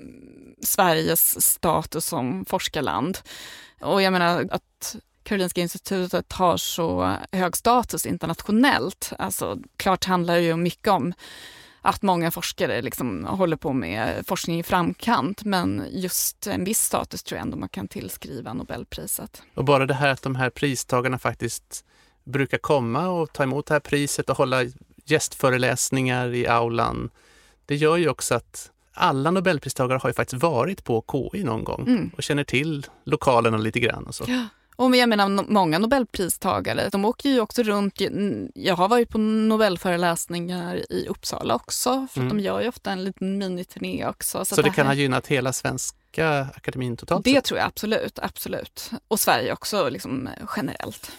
Sveriges 0.62 1.46
status 1.46 2.06
som 2.06 2.44
forskarland. 2.44 3.18
Och 3.80 4.02
jag 4.02 4.12
menar 4.12 4.48
att 4.50 4.96
Karolinska 5.22 5.60
institutet 5.60 6.32
har 6.32 6.56
så 6.56 7.16
hög 7.32 7.56
status 7.56 8.06
internationellt. 8.06 9.12
Alltså, 9.18 9.58
klart 9.76 10.04
handlar 10.04 10.34
det 10.34 10.42
ju 10.42 10.56
mycket 10.56 10.88
om 10.88 11.12
att 11.82 12.02
många 12.02 12.30
forskare 12.30 12.82
liksom 12.82 13.24
håller 13.24 13.56
på 13.56 13.72
med 13.72 14.26
forskning 14.26 14.60
i 14.60 14.62
framkant 14.62 15.44
men 15.44 15.84
just 15.90 16.46
en 16.46 16.64
viss 16.64 16.80
status 16.80 17.22
tror 17.22 17.36
jag 17.36 17.44
ändå 17.44 17.56
man 17.56 17.68
kan 17.68 17.88
tillskriva 17.88 18.52
Nobelpriset. 18.52 19.42
Och 19.54 19.64
bara 19.64 19.86
det 19.86 19.94
här 19.94 20.08
att 20.08 20.22
de 20.22 20.36
här 20.36 20.50
pristagarna 20.50 21.18
faktiskt 21.18 21.84
brukar 22.24 22.58
komma 22.58 23.08
och 23.08 23.32
ta 23.32 23.42
emot 23.42 23.66
det 23.66 23.74
här 23.74 23.80
priset 23.80 24.30
och 24.30 24.36
hålla 24.36 24.64
gästföreläsningar 25.04 26.34
i 26.34 26.46
aulan. 26.46 27.10
Det 27.66 27.76
gör 27.76 27.96
ju 27.96 28.08
också 28.08 28.34
att 28.34 28.70
alla 28.92 29.30
nobelpristagare 29.30 29.98
har 30.02 30.10
ju 30.10 30.14
faktiskt 30.14 30.42
varit 30.42 30.84
på 30.84 31.04
KI 31.12 31.44
någon 31.44 31.64
gång 31.64 31.84
mm. 31.88 32.10
och 32.16 32.22
känner 32.22 32.44
till 32.44 32.86
lokalerna 33.04 33.56
lite 33.56 33.80
grann. 33.80 34.06
Och 34.06 34.14
så. 34.14 34.24
Ja. 34.28 34.44
Och 34.76 34.96
jag 34.96 35.08
menar, 35.08 35.52
många 35.52 35.78
nobelpristagare, 35.78 36.88
de 36.92 37.04
åker 37.04 37.28
ju 37.28 37.40
också 37.40 37.62
runt. 37.62 38.00
Jag 38.54 38.76
har 38.76 38.88
varit 38.88 39.08
på 39.08 39.18
nobelföreläsningar 39.18 40.92
i 40.92 41.06
Uppsala 41.08 41.54
också, 41.54 42.06
för 42.10 42.20
mm. 42.20 42.36
de 42.36 42.42
gör 42.42 42.60
ju 42.60 42.68
ofta 42.68 42.92
en 42.92 43.04
liten 43.04 43.38
miniturné 43.38 44.06
också. 44.06 44.44
Så, 44.44 44.54
så 44.54 44.62
det, 44.62 44.68
det 44.68 44.74
kan 44.74 44.86
ha 44.86 44.94
gynnat 44.94 45.26
hela 45.26 45.52
Svenska 45.52 46.46
akademin 46.56 46.96
totalt 46.96 47.24
Det 47.24 47.40
tror 47.40 47.58
jag 47.58 47.66
absolut, 47.66 48.18
absolut. 48.18 48.90
Och 49.08 49.20
Sverige 49.20 49.52
också 49.52 49.88
liksom 49.88 50.28
generellt. 50.56 51.12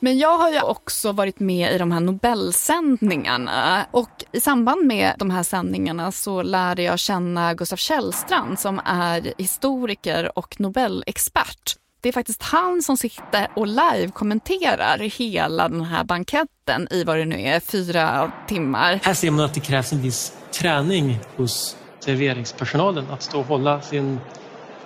Men 0.00 0.18
jag 0.18 0.38
har 0.38 0.50
ju 0.50 0.60
också 0.60 1.12
varit 1.12 1.40
med 1.40 1.74
i 1.74 1.78
de 1.78 1.92
här 1.92 2.00
Nobelsändningarna 2.00 3.86
och 3.90 4.24
i 4.32 4.40
samband 4.40 4.86
med 4.86 5.14
de 5.18 5.30
här 5.30 5.42
sändningarna 5.42 6.12
så 6.12 6.42
lärde 6.42 6.82
jag 6.82 6.98
känna 6.98 7.54
Gustav 7.54 7.76
Källstrand 7.76 8.58
som 8.58 8.80
är 8.84 9.34
historiker 9.38 10.38
och 10.38 10.60
Nobelexpert. 10.60 11.76
Det 12.00 12.08
är 12.08 12.12
faktiskt 12.12 12.42
han 12.42 12.82
som 12.82 12.96
sitter 12.96 13.48
och 13.56 13.66
live-kommenterar 13.66 14.98
hela 14.98 15.68
den 15.68 15.84
här 15.84 16.04
banketten 16.04 16.88
i 16.90 17.04
vad 17.04 17.18
det 17.18 17.24
nu 17.24 17.40
är, 17.40 17.60
fyra 17.60 18.32
timmar. 18.46 19.00
Här 19.02 19.14
ser 19.14 19.30
man 19.30 19.44
att 19.44 19.54
det 19.54 19.60
krävs 19.60 19.92
en 19.92 20.02
viss 20.02 20.32
träning 20.50 21.18
hos 21.36 21.76
serveringspersonalen 22.00 23.10
att 23.10 23.22
stå 23.22 23.40
och 23.40 23.46
hålla 23.46 23.80
sin 23.80 24.20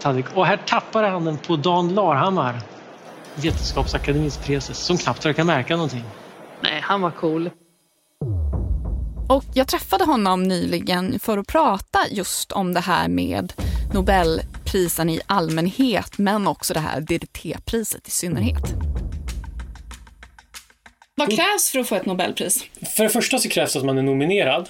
tallrik. 0.01 0.27
Och 0.35 0.47
här 0.47 0.57
tappar 0.57 1.03
han 1.03 1.25
den 1.25 1.39
på 1.39 1.57
Dan 1.57 1.95
Larhammar 1.95 2.61
Vetenskapsakademins 3.35 4.37
preses 4.37 4.79
som 4.79 4.99
knappt 4.99 5.27
verkar 5.27 5.45
märka 5.45 5.77
någonting. 5.77 6.05
Nej, 6.61 6.81
han 6.81 7.01
var 7.01 7.11
cool. 7.11 7.51
Och 9.29 9.45
jag 9.55 9.69
träffade 9.69 10.05
honom 10.05 10.43
nyligen 10.43 11.19
för 11.19 11.39
att 11.39 11.47
prata 11.47 11.99
just 12.11 12.53
om 12.53 12.75
det 12.75 12.81
här 12.81 13.09
med 13.09 13.53
Nobelprisen 13.95 15.11
i 15.11 15.21
allmänhet 15.27 16.19
men 16.19 16.47
också 16.47 16.75
det 16.75 16.81
här 16.81 17.01
DDT-priset 17.01 18.09
i 18.09 18.11
synnerhet. 18.11 18.65
Vad 21.15 21.29
krävs 21.29 21.71
för 21.71 21.79
att 21.79 21.89
få 21.89 21.95
ett 21.95 22.07
Nobelpris? 22.07 22.65
För 22.97 23.03
det 23.03 23.11
första 23.11 23.39
så 23.39 23.49
krävs 23.49 23.73
det 23.73 23.79
att 23.79 23.85
man 23.85 23.99
är 23.99 24.03
nominerad. 24.03 24.69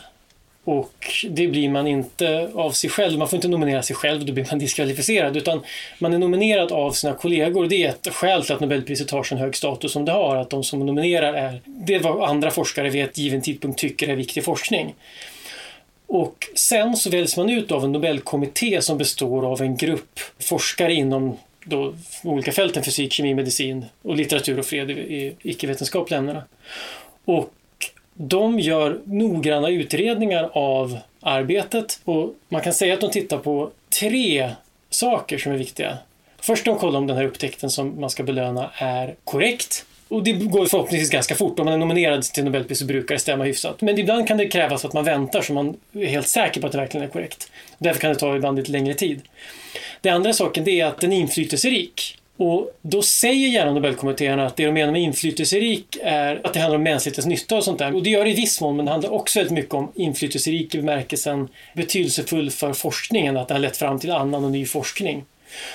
Och 0.64 0.94
det 1.28 1.46
blir 1.46 1.68
man 1.68 1.86
inte 1.86 2.50
av 2.54 2.70
sig 2.70 2.90
själv. 2.90 3.18
Man 3.18 3.28
får 3.28 3.36
inte 3.36 3.48
nominera 3.48 3.82
sig 3.82 3.96
själv, 3.96 4.26
då 4.26 4.32
blir 4.32 4.46
man 4.50 4.58
diskvalificerad. 4.58 5.36
Utan 5.36 5.60
man 5.98 6.14
är 6.14 6.18
nominerad 6.18 6.72
av 6.72 6.92
sina 6.92 7.14
kollegor. 7.14 7.66
Det 7.66 7.84
är 7.84 7.88
ett 7.88 8.08
skäl 8.14 8.44
till 8.44 8.54
att 8.54 8.60
Nobelpriset 8.60 9.10
har 9.10 9.22
så 9.22 9.36
hög 9.36 9.56
status 9.56 9.92
som 9.92 10.04
det 10.04 10.12
har. 10.12 10.36
Att 10.36 10.50
de 10.50 10.64
som 10.64 10.86
nominerar 10.86 11.34
är 11.34 11.60
det 11.64 11.98
vad 11.98 12.28
andra 12.30 12.50
forskare 12.50 12.90
vid 12.90 13.04
ett 13.04 13.18
given 13.18 13.42
tidpunkt 13.42 13.78
tycker 13.78 14.08
är 14.08 14.16
viktig 14.16 14.44
forskning. 14.44 14.94
Och 16.06 16.48
sen 16.54 16.96
så 16.96 17.10
väljs 17.10 17.36
man 17.36 17.50
ut 17.50 17.72
av 17.72 17.84
en 17.84 17.92
Nobelkommitté 17.92 18.82
som 18.82 18.98
består 18.98 19.52
av 19.52 19.62
en 19.62 19.76
grupp 19.76 20.20
forskare 20.38 20.94
inom 20.94 21.36
då 21.64 21.94
olika 22.22 22.52
fälten 22.52 22.84
fysik, 22.84 23.12
kemi, 23.12 23.34
medicin 23.34 23.84
och 24.02 24.16
litteratur 24.16 24.58
och 24.58 24.66
fred 24.66 24.90
i 24.90 25.36
icke-vetenskapliga 25.42 26.18
ämnena. 26.18 26.42
Och 27.24 27.52
de 28.14 28.60
gör 28.60 29.00
noggranna 29.04 29.68
utredningar 29.68 30.50
av 30.52 30.98
arbetet 31.20 32.00
och 32.04 32.34
man 32.48 32.60
kan 32.60 32.72
säga 32.74 32.94
att 32.94 33.00
de 33.00 33.10
tittar 33.10 33.38
på 33.38 33.70
tre 34.00 34.50
saker 34.90 35.38
som 35.38 35.52
är 35.52 35.56
viktiga. 35.56 35.98
Först 36.40 36.64
de 36.64 36.78
kollar 36.78 36.98
om 36.98 37.06
den 37.06 37.16
här 37.16 37.24
upptäckten 37.24 37.70
som 37.70 38.00
man 38.00 38.10
ska 38.10 38.22
belöna 38.22 38.70
är 38.74 39.14
korrekt. 39.24 39.84
Och 40.08 40.22
det 40.22 40.32
går 40.32 40.66
förhoppningsvis 40.66 41.10
ganska 41.10 41.34
fort. 41.34 41.58
Om 41.58 41.64
man 41.64 41.74
är 41.74 41.78
nominerad 41.78 42.22
till 42.22 42.44
Nobelpris 42.44 42.78
så 42.78 42.84
brukar 42.84 43.14
det 43.14 43.18
stämma 43.18 43.44
hyfsat. 43.44 43.80
Men 43.80 43.98
ibland 43.98 44.28
kan 44.28 44.36
det 44.36 44.48
krävas 44.48 44.84
att 44.84 44.92
man 44.92 45.04
väntar 45.04 45.42
så 45.42 45.52
man 45.52 45.76
är 45.92 46.06
helt 46.06 46.28
säker 46.28 46.60
på 46.60 46.66
att 46.66 46.72
det 46.72 46.78
verkligen 46.78 47.06
är 47.06 47.10
korrekt. 47.10 47.50
Därför 47.78 48.00
kan 48.00 48.12
det 48.12 48.18
ta 48.18 48.36
ibland 48.36 48.58
lite 48.58 48.72
längre 48.72 48.94
tid. 48.94 49.20
Den 50.00 50.14
andra 50.14 50.32
saken 50.32 50.64
det 50.64 50.80
är 50.80 50.86
att 50.86 51.00
den 51.00 51.12
är 51.12 51.16
inflytelserik. 51.16 52.18
Och 52.36 52.78
då 52.82 53.02
säger 53.02 53.48
gärna 53.48 53.72
Nobelkommittéerna 53.72 54.46
att 54.46 54.56
det 54.56 54.66
de 54.66 54.72
menar 54.72 54.92
med 54.92 55.02
inflytelserik 55.02 55.96
är 56.02 56.40
att 56.44 56.54
det 56.54 56.60
handlar 56.60 56.76
om 56.76 56.82
mänsklighetens 56.82 57.26
nytta 57.26 57.56
och 57.56 57.64
sånt 57.64 57.78
där. 57.78 57.94
Och 57.94 58.02
det 58.02 58.10
gör 58.10 58.24
det 58.24 58.30
i 58.30 58.34
viss 58.34 58.60
mån, 58.60 58.76
men 58.76 58.84
det 58.84 58.92
handlar 58.92 59.12
också 59.12 59.38
väldigt 59.38 59.54
mycket 59.54 59.74
om 59.74 59.92
inflytelserik 59.94 60.74
i 60.74 60.78
bemärkelsen 60.78 61.48
betydelsefull 61.74 62.50
för 62.50 62.72
forskningen, 62.72 63.36
att 63.36 63.48
det 63.48 63.54
har 63.54 63.58
lett 63.58 63.76
fram 63.76 63.98
till 63.98 64.10
annan 64.10 64.44
och 64.44 64.50
ny 64.50 64.66
forskning. 64.66 65.24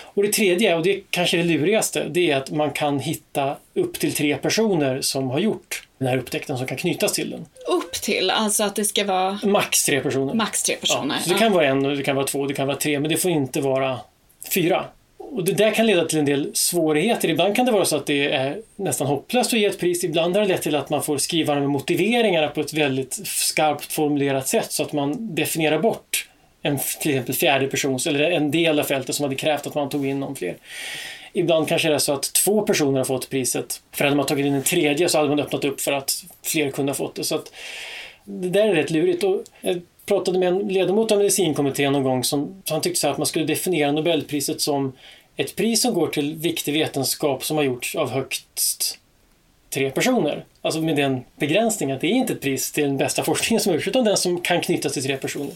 Och 0.04 0.24
det 0.24 0.34
tredje, 0.34 0.76
och 0.76 0.84
det 0.84 0.96
är 0.96 1.02
kanske 1.10 1.38
det 1.38 1.44
lurigaste, 1.44 2.08
det 2.10 2.32
är 2.32 2.38
att 2.38 2.52
man 2.52 2.72
kan 2.72 3.00
hitta 3.00 3.56
upp 3.74 4.00
till 4.00 4.14
tre 4.14 4.38
personer 4.38 5.02
som 5.02 5.30
har 5.30 5.40
gjort 5.40 5.88
den 5.98 6.08
här 6.08 6.18
upptäckten 6.18 6.58
som 6.58 6.68
kan 6.68 6.78
knytas 6.78 7.14
till 7.14 7.30
den. 7.30 7.46
Upp 7.68 7.94
till? 7.94 8.30
Alltså 8.30 8.64
att 8.64 8.76
det 8.76 8.86
ska 8.86 9.04
vara? 9.04 9.40
Max 9.44 9.84
tre 9.84 10.02
personer. 10.02 10.34
Max 10.34 10.64
tre 10.64 10.76
personer. 10.76 11.16
Ja, 11.16 11.22
så 11.24 11.34
det 11.34 11.40
kan 11.40 11.54
vara 11.54 11.66
en, 11.66 11.84
det 11.84 12.04
kan 12.04 12.16
vara 12.16 12.26
två, 12.26 12.48
det 12.48 12.54
kan 12.54 12.68
vara 12.68 12.78
tre, 12.78 13.00
men 13.00 13.12
det 13.12 13.18
får 13.18 13.32
inte 13.32 13.62
vara 13.62 14.00
fyra. 14.54 14.86
Och 15.32 15.44
det 15.44 15.54
där 15.54 15.72
kan 15.72 15.86
leda 15.86 16.06
till 16.06 16.20
en 16.20 16.26
del 16.26 16.50
svårigheter. 16.54 17.30
Ibland 17.30 17.56
kan 17.56 17.66
det 17.66 17.72
vara 17.72 17.86
så 17.86 17.96
att 17.96 18.06
det 18.06 18.32
är 18.32 18.62
nästan 18.76 19.08
hopplöst 19.08 19.54
att 19.54 19.60
ge 19.60 19.66
ett 19.66 19.80
pris. 19.80 20.04
Ibland 20.04 20.36
har 20.36 20.42
det 20.42 20.48
lett 20.48 20.62
till 20.62 20.76
att 20.76 20.90
man 20.90 21.04
får 21.04 21.18
skriva 21.18 21.56
de 21.56 21.66
motiveringarna 21.66 22.48
på 22.48 22.62
ett 22.62 22.74
väldigt 22.74 23.14
skarpt 23.26 23.94
formulerat 23.94 24.48
sätt 24.48 24.72
så 24.72 24.84
att 24.84 24.94
man 24.94 25.36
definierar 25.36 25.80
bort 25.80 26.30
en 26.62 26.80
till 27.02 27.12
exempel 27.12 27.36
fjärde 27.36 27.68
persons 27.68 28.08
eller 28.08 28.32
en 28.32 28.52
del 28.52 28.80
av 28.80 28.84
fältet 28.84 29.16
som 29.16 29.24
hade 29.24 29.36
krävt 29.36 29.68
att 29.68 29.76
man 29.76 29.90
tog 29.90 30.06
in 30.06 30.20
någon 30.20 30.36
fler. 30.36 30.58
Ibland 31.34 31.68
kanske 31.68 31.88
det 31.88 31.96
är 31.96 32.00
så 32.00 32.14
att 32.14 32.34
två 32.34 32.62
personer 32.62 32.98
har 32.98 33.06
fått 33.06 33.30
priset. 33.30 33.82
För 33.92 34.04
hade 34.04 34.16
man 34.16 34.26
tagit 34.26 34.46
in 34.46 34.54
en 34.54 34.64
tredje 34.64 35.10
så 35.10 35.18
hade 35.18 35.30
man 35.30 35.40
öppnat 35.40 35.66
upp 35.66 35.82
för 35.82 35.92
att 35.92 36.24
fler 36.44 36.72
kunde 36.72 36.90
ha 36.90 36.96
fått 36.96 37.16
det. 37.16 37.24
Så 37.24 37.36
att 37.36 37.52
det 38.24 38.50
där 38.50 38.68
är 38.68 38.76
rätt 38.76 38.92
lurigt. 38.92 39.24
Och 39.24 39.44
jag 39.62 39.82
pratade 40.06 40.40
med 40.40 40.48
en 40.48 40.60
ledamot 40.68 41.12
av 41.12 41.18
medicinkommittén 41.18 41.94
någon 41.94 42.04
gång 42.04 42.24
som 42.24 42.64
han 42.70 42.82
tyckte 42.82 43.00
så 43.00 43.08
att 43.08 43.18
man 43.18 43.28
skulle 43.28 43.46
definiera 43.46 43.92
Nobelpriset 43.92 44.62
som 44.62 44.94
ett 45.38 45.56
pris 45.56 45.82
som 45.82 45.94
går 45.94 46.08
till 46.08 46.36
viktig 46.36 46.74
vetenskap 46.74 47.44
som 47.44 47.58
har 47.58 47.64
gjorts 47.64 47.96
av 47.96 48.10
högst 48.10 49.00
tre 49.74 49.92
personer. 49.92 50.46
Alltså 50.62 50.82
med 50.82 50.96
den 50.96 51.24
begränsningen 51.40 51.96
att 51.96 52.02
det 52.02 52.08
är 52.08 52.12
inte 52.12 52.34
ett 52.34 52.42
pris 52.42 52.72
till 52.72 52.84
den 52.84 52.98
bästa 52.98 53.24
forskningen 53.24 53.62
som 53.62 53.74
gjorts 53.74 53.88
utan 53.88 54.06
den 54.06 54.18
som 54.18 54.42
kan 54.42 54.62
knytas 54.62 54.94
till 54.94 55.04
tre 55.04 55.18
personer. 55.18 55.54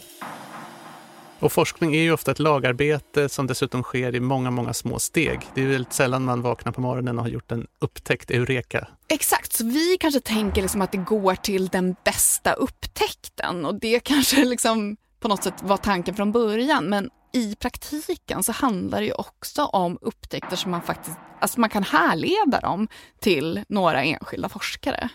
Och 1.38 1.52
forskning 1.52 1.94
är 1.94 2.00
ju 2.00 2.12
ofta 2.12 2.30
ett 2.30 2.38
lagarbete 2.38 3.28
som 3.28 3.46
dessutom 3.46 3.82
sker 3.82 4.14
i 4.14 4.20
många, 4.20 4.50
många 4.50 4.72
små 4.72 4.98
steg. 4.98 5.40
Det 5.54 5.62
är 5.62 5.66
väldigt 5.66 5.92
sällan 5.92 6.24
man 6.24 6.42
vaknar 6.42 6.72
på 6.72 6.80
morgonen 6.80 7.18
och 7.18 7.24
har 7.24 7.30
gjort 7.30 7.52
en 7.52 7.66
upptäckt 7.78 8.30
eureka. 8.30 8.88
Exakt, 9.08 9.52
så 9.52 9.64
vi 9.64 9.96
kanske 10.00 10.20
tänker 10.20 10.62
liksom 10.62 10.82
att 10.82 10.92
det 10.92 10.98
går 10.98 11.34
till 11.34 11.68
den 11.68 11.96
bästa 12.04 12.52
upptäckten 12.52 13.64
och 13.64 13.74
det 13.74 14.00
kanske 14.00 14.44
liksom 14.44 14.96
på 15.20 15.28
något 15.28 15.44
sätt 15.44 15.54
var 15.62 15.76
tanken 15.76 16.14
från 16.14 16.32
början. 16.32 16.84
Men 16.84 17.10
i 17.32 17.54
praktiken 17.54 18.42
så 18.42 18.52
handlar 18.52 19.00
det 19.00 19.06
ju 19.06 19.12
också 19.12 19.64
om 19.64 19.98
upptäckter 20.00 20.56
som 20.56 20.70
man 20.70 20.82
faktiskt, 20.82 21.16
alltså 21.40 21.60
man 21.60 21.70
kan 21.70 21.82
härleda 21.82 22.60
dem 22.60 22.88
till 23.20 23.60
några 23.68 24.02
enskilda 24.02 24.48
forskare. 24.48 25.08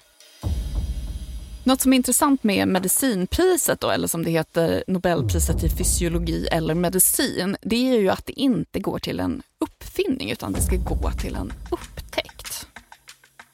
Något 1.64 1.82
som 1.82 1.94
är 1.94 1.98
intressant 1.98 2.44
med 2.44 2.68
medicinpriset, 2.68 3.80
då, 3.80 3.90
eller 3.90 4.08
som 4.08 4.24
det 4.24 4.32
heter 4.32 4.84
Nobelpriset 4.88 5.64
i 5.64 5.70
fysiologi 5.70 6.48
eller 6.52 6.74
medicin, 6.74 7.58
det 7.62 7.92
är 7.92 8.00
ju 8.00 8.10
att 8.10 8.26
det 8.26 8.40
inte 8.40 8.80
går 8.80 9.00
till 9.00 9.20
en 9.20 9.42
uppfinning 9.60 10.32
utan 10.32 10.54
det 10.54 10.62
ska 10.62 10.76
gå 10.76 11.12
till 11.12 11.36
en 11.36 11.54
upptäckt. 11.72 12.68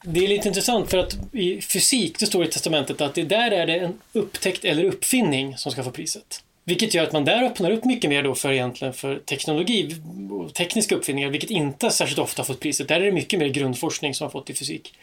Det 0.03 0.23
är 0.23 0.27
lite 0.27 0.47
intressant 0.47 0.89
för 0.89 0.97
att 0.97 1.17
i 1.31 1.61
fysik, 1.61 2.19
det 2.19 2.25
står 2.25 2.45
i 2.45 2.47
testamentet 2.47 3.01
att 3.01 3.15
det 3.15 3.23
där 3.23 3.51
är 3.51 3.67
det 3.67 3.79
en 3.79 3.93
upptäckt 4.13 4.65
eller 4.65 4.83
uppfinning 4.83 5.57
som 5.57 5.71
ska 5.71 5.83
få 5.83 5.91
priset. 5.91 6.42
Vilket 6.65 6.93
gör 6.93 7.03
att 7.03 7.11
man 7.11 7.25
där 7.25 7.43
öppnar 7.43 7.71
upp 7.71 7.85
mycket 7.85 8.09
mer 8.09 8.23
då 8.23 8.35
för 8.35 8.51
egentligen 8.51 8.93
för 8.93 9.19
teknologi 9.19 9.95
och 10.31 10.53
tekniska 10.53 10.95
uppfinningar, 10.95 11.29
vilket 11.29 11.49
inte 11.49 11.89
särskilt 11.89 12.19
ofta 12.19 12.41
har 12.41 12.45
fått 12.45 12.59
priset. 12.59 12.87
Där 12.87 13.01
är 13.01 13.05
det 13.05 13.11
mycket 13.11 13.39
mer 13.39 13.47
grundforskning 13.47 14.13
som 14.13 14.25
har 14.25 14.31
fått 14.31 14.49
i 14.49 14.53
fysik. 14.53 14.93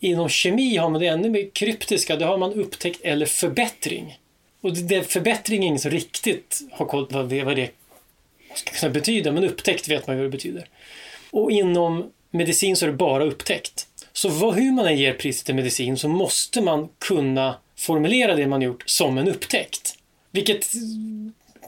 Inom 0.00 0.28
kemi 0.28 0.76
har 0.76 0.90
man 0.90 1.00
det 1.00 1.06
ännu 1.06 1.30
mer 1.30 1.50
kryptiska, 1.52 2.16
där 2.16 2.26
har 2.26 2.38
man 2.38 2.52
upptäckt 2.52 3.00
eller 3.04 3.26
förbättring. 3.26 4.18
Och 4.60 4.76
det, 4.76 5.12
förbättring 5.12 5.62
är 5.62 5.66
ingen 5.66 5.78
som 5.78 5.90
riktigt 5.90 6.60
har 6.72 6.86
koll 6.86 7.06
på 7.06 7.16
vad 7.16 7.28
det, 7.28 7.44
vad 7.44 7.56
det 7.56 7.70
ska 8.72 8.88
betyda, 8.88 9.32
men 9.32 9.44
upptäckt 9.44 9.88
vet 9.88 10.06
man 10.06 10.16
vad 10.16 10.26
det 10.26 10.30
betyder. 10.30 10.68
Och 11.30 11.50
inom 11.50 12.10
medicin 12.30 12.76
så 12.76 12.86
är 12.86 12.90
det 12.90 12.96
bara 12.96 13.24
upptäckt. 13.24 13.86
Så 14.12 14.28
vad, 14.28 14.54
hur 14.54 14.72
man 14.72 14.86
än 14.86 14.98
ger 14.98 15.12
priset 15.12 15.46
till 15.46 15.54
medicin 15.54 15.96
så 15.96 16.08
måste 16.08 16.60
man 16.60 16.88
kunna 16.98 17.56
formulera 17.76 18.34
det 18.34 18.46
man 18.46 18.62
gjort 18.62 18.82
som 18.86 19.18
en 19.18 19.28
upptäckt. 19.28 19.93
Vilket 20.34 20.70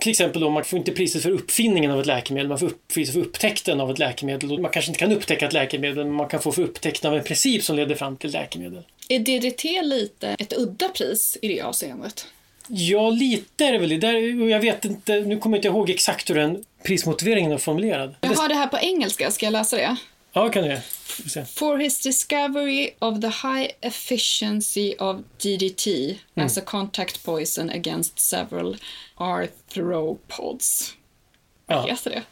till 0.00 0.11
exempel 0.11 0.42
då, 0.42 0.50
man 0.50 0.64
får 0.64 0.78
inte 0.78 0.92
priset 0.92 1.23
för 1.23 1.30
uppfinningen 1.30 1.90
av 1.90 2.00
ett 2.00 2.06
läkemedel, 2.06 2.49
man 2.49 2.58
får 2.58 2.73
priset 2.94 3.14
för 3.14 3.20
upptäckten 3.20 3.80
av 3.80 3.90
ett 3.90 3.99
läkemedel. 3.99 4.58
Man 4.61 4.70
kanske 4.70 4.90
inte 4.90 4.99
kan 4.99 5.12
upptäcka 5.12 5.46
ett 5.46 5.52
läkemedel, 5.52 6.04
men 6.04 6.12
man 6.14 6.28
kan 6.28 6.42
få 6.42 6.52
för 6.52 6.62
upptäckten 6.62 7.11
av 7.11 7.16
en 7.16 7.25
princip 7.25 7.62
som 7.62 7.76
leder 7.76 7.94
fram 7.94 8.16
till 8.16 8.30
läkemedel. 8.30 8.82
Är 9.08 9.18
DDT 9.18 9.82
lite 9.82 10.28
ett 10.28 10.52
udda 10.52 10.88
pris 10.88 11.38
i 11.42 11.49
det 11.49 11.61
avseendet? 11.61 12.26
Ja, 12.68 13.11
lite 13.11 13.64
är 13.64 13.73
det 13.73 13.78
väl. 13.78 14.00
Där, 14.00 14.49
jag 14.50 14.61
vet 14.61 14.85
inte, 14.85 15.20
nu 15.20 15.38
kommer 15.38 15.56
jag 15.56 15.58
inte 15.58 15.68
ihåg 15.68 15.90
exakt 15.90 16.30
hur 16.30 16.35
den 16.35 16.64
prismotiveringen 16.82 17.52
är 17.52 17.58
formulerad. 17.58 18.14
Jag 18.20 18.30
har 18.30 18.49
det 18.49 18.54
här 18.54 18.66
på 18.66 18.78
engelska, 18.78 19.30
ska 19.30 19.46
jag 19.46 19.52
läsa 19.52 19.76
det? 19.76 19.96
Ja, 20.37 20.49
kan 20.49 20.64
du 20.64 20.81
For 21.55 21.78
his 21.78 22.02
discovery 22.02 22.90
of 22.99 23.21
the 23.21 23.28
high 23.28 23.71
efficiency 23.81 24.95
of 24.99 25.16
DDT 25.38 25.87
mm. 25.87 26.47
as 26.47 26.59
a 26.59 26.61
contact 26.61 27.25
poison 27.25 27.71
against 27.71 28.21
several 28.21 28.76
arthropods. 29.14 30.95
Vad 31.66 31.78
ja. 31.78 31.87
heter 31.87 32.11
det? 32.11 32.23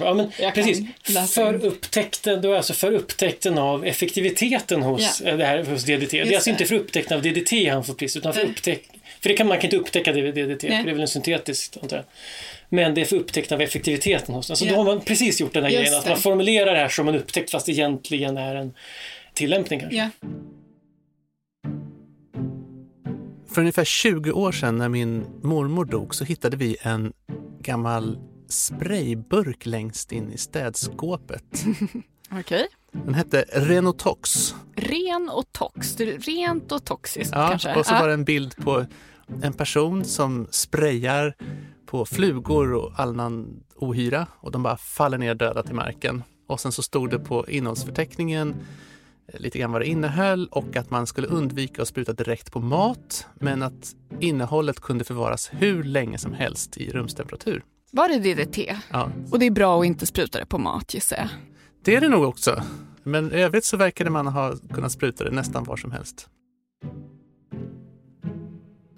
Ja, 0.00 0.14
men 0.14 0.52
precis. 0.54 1.34
För 1.34 1.64
upptäckten, 1.64 2.42
då 2.42 2.56
alltså 2.56 2.74
för 2.74 2.92
upptäckten 2.92 3.58
av 3.58 3.86
effektiviteten 3.86 4.82
hos, 4.82 5.22
yeah. 5.22 5.38
det 5.38 5.44
här, 5.44 5.64
hos 5.64 5.84
DDT. 5.84 6.00
Just 6.00 6.10
det 6.10 6.18
är 6.18 6.34
alltså 6.34 6.50
inte 6.50 6.64
för 6.64 6.74
upptäckten 6.74 7.16
av 7.16 7.22
DDT 7.22 7.52
han 7.70 7.84
får 7.84 7.94
pris, 7.94 8.16
utan 8.16 8.34
för 8.34 8.44
upptäck, 8.44 8.88
För 9.22 9.28
det 9.28 9.34
kan 9.34 9.46
man 9.46 9.56
kan 9.56 9.64
inte 9.64 9.76
upptäcka 9.76 10.12
DDT, 10.12 10.32
Nej. 10.38 10.56
för 10.56 10.68
det 10.68 10.90
är 10.90 10.92
väl 10.92 11.00
en 11.00 11.08
syntetisk, 11.08 11.78
antar 11.82 11.96
jag. 11.96 12.06
Men 12.68 12.94
det 12.94 13.00
är 13.00 13.04
för 13.04 13.16
upptäckt 13.16 13.52
av 13.52 13.60
effektiviteten 13.60 14.34
hos 14.34 14.46
den. 14.46 14.56
Så 14.56 14.64
yeah. 14.64 14.76
då 14.76 14.84
har 14.84 14.94
man 14.94 15.04
precis 15.04 15.40
gjort 15.40 15.54
den 15.54 15.62
här 15.62 15.70
Just 15.70 15.82
grejen, 15.82 15.98
att 15.98 16.08
man 16.08 16.16
formulerar 16.16 16.74
det 16.74 16.78
här 16.78 16.88
som 16.88 17.08
en 17.08 17.14
upptäckt 17.14 17.50
fast 17.50 17.66
det 17.66 17.72
egentligen 17.72 18.36
är 18.36 18.54
en 18.54 18.74
tillämpning 19.34 19.80
kanske. 19.80 19.96
Yeah. 19.96 20.10
För 23.48 23.60
ungefär 23.60 23.84
20 23.84 24.32
år 24.32 24.52
sedan 24.52 24.78
när 24.78 24.88
min 24.88 25.26
mormor 25.42 25.84
dog 25.84 26.14
så 26.14 26.24
hittade 26.24 26.56
vi 26.56 26.76
en 26.82 27.12
gammal 27.60 28.18
sprayburk 28.48 29.66
längst 29.66 30.12
in 30.12 30.32
i 30.32 30.38
städskåpet. 30.38 31.44
Okej. 32.30 32.40
Okay. 32.40 32.66
Den 32.92 33.14
hette 33.14 33.44
Renotox. 33.52 34.54
Ren 34.76 35.30
och 35.32 35.52
tox, 35.52 35.96
rent 36.00 36.72
och 36.72 36.84
toxiskt 36.84 37.32
ja, 37.34 37.48
kanske? 37.48 37.74
Och 37.74 37.86
så 37.86 37.94
var 37.94 38.08
det 38.08 38.14
en 38.14 38.24
bild 38.24 38.56
på 38.56 38.86
en 39.42 39.52
person 39.52 40.04
som 40.04 40.46
sprayar 40.50 41.34
på 41.86 42.04
flugor 42.04 42.74
och 42.74 43.00
annan 43.00 43.62
ohyra 43.76 44.26
och 44.40 44.52
de 44.52 44.62
bara 44.62 44.76
faller 44.76 45.18
ner 45.18 45.34
döda 45.34 45.62
till 45.62 45.74
marken. 45.74 46.22
Och 46.48 46.60
sen 46.60 46.72
så 46.72 46.82
stod 46.82 47.10
det 47.10 47.18
på 47.18 47.48
innehållsförteckningen 47.48 48.54
lite 49.34 49.58
grann 49.58 49.72
vad 49.72 49.80
det 49.80 49.86
innehöll 49.86 50.48
och 50.50 50.76
att 50.76 50.90
man 50.90 51.06
skulle 51.06 51.26
undvika 51.26 51.82
att 51.82 51.88
spruta 51.88 52.12
direkt 52.12 52.52
på 52.52 52.60
mat 52.60 53.26
men 53.34 53.62
att 53.62 53.94
innehållet 54.20 54.80
kunde 54.80 55.04
förvaras 55.04 55.50
hur 55.52 55.82
länge 55.82 56.18
som 56.18 56.32
helst 56.32 56.76
i 56.76 56.90
rumstemperatur. 56.90 57.64
Var 57.90 58.08
det 58.08 58.34
DDT? 58.34 58.58
Ja. 58.90 59.10
Och 59.30 59.38
det 59.38 59.46
är 59.46 59.50
bra 59.50 59.80
att 59.80 59.86
inte 59.86 60.06
spruta 60.06 60.38
det 60.38 60.46
på 60.46 60.58
mat 60.58 60.94
gissar 60.94 61.16
jag. 61.16 61.28
Det 61.84 61.96
är 61.96 62.00
det 62.00 62.08
nog 62.08 62.24
också. 62.24 62.62
Men 63.02 63.32
i 63.32 63.42
övrigt 63.42 63.64
så 63.64 63.76
verkade 63.76 64.10
man 64.10 64.26
ha 64.26 64.54
kunnat 64.72 64.92
spruta 64.92 65.24
det 65.24 65.30
nästan 65.30 65.64
var 65.64 65.76
som 65.76 65.92
helst. 65.92 66.28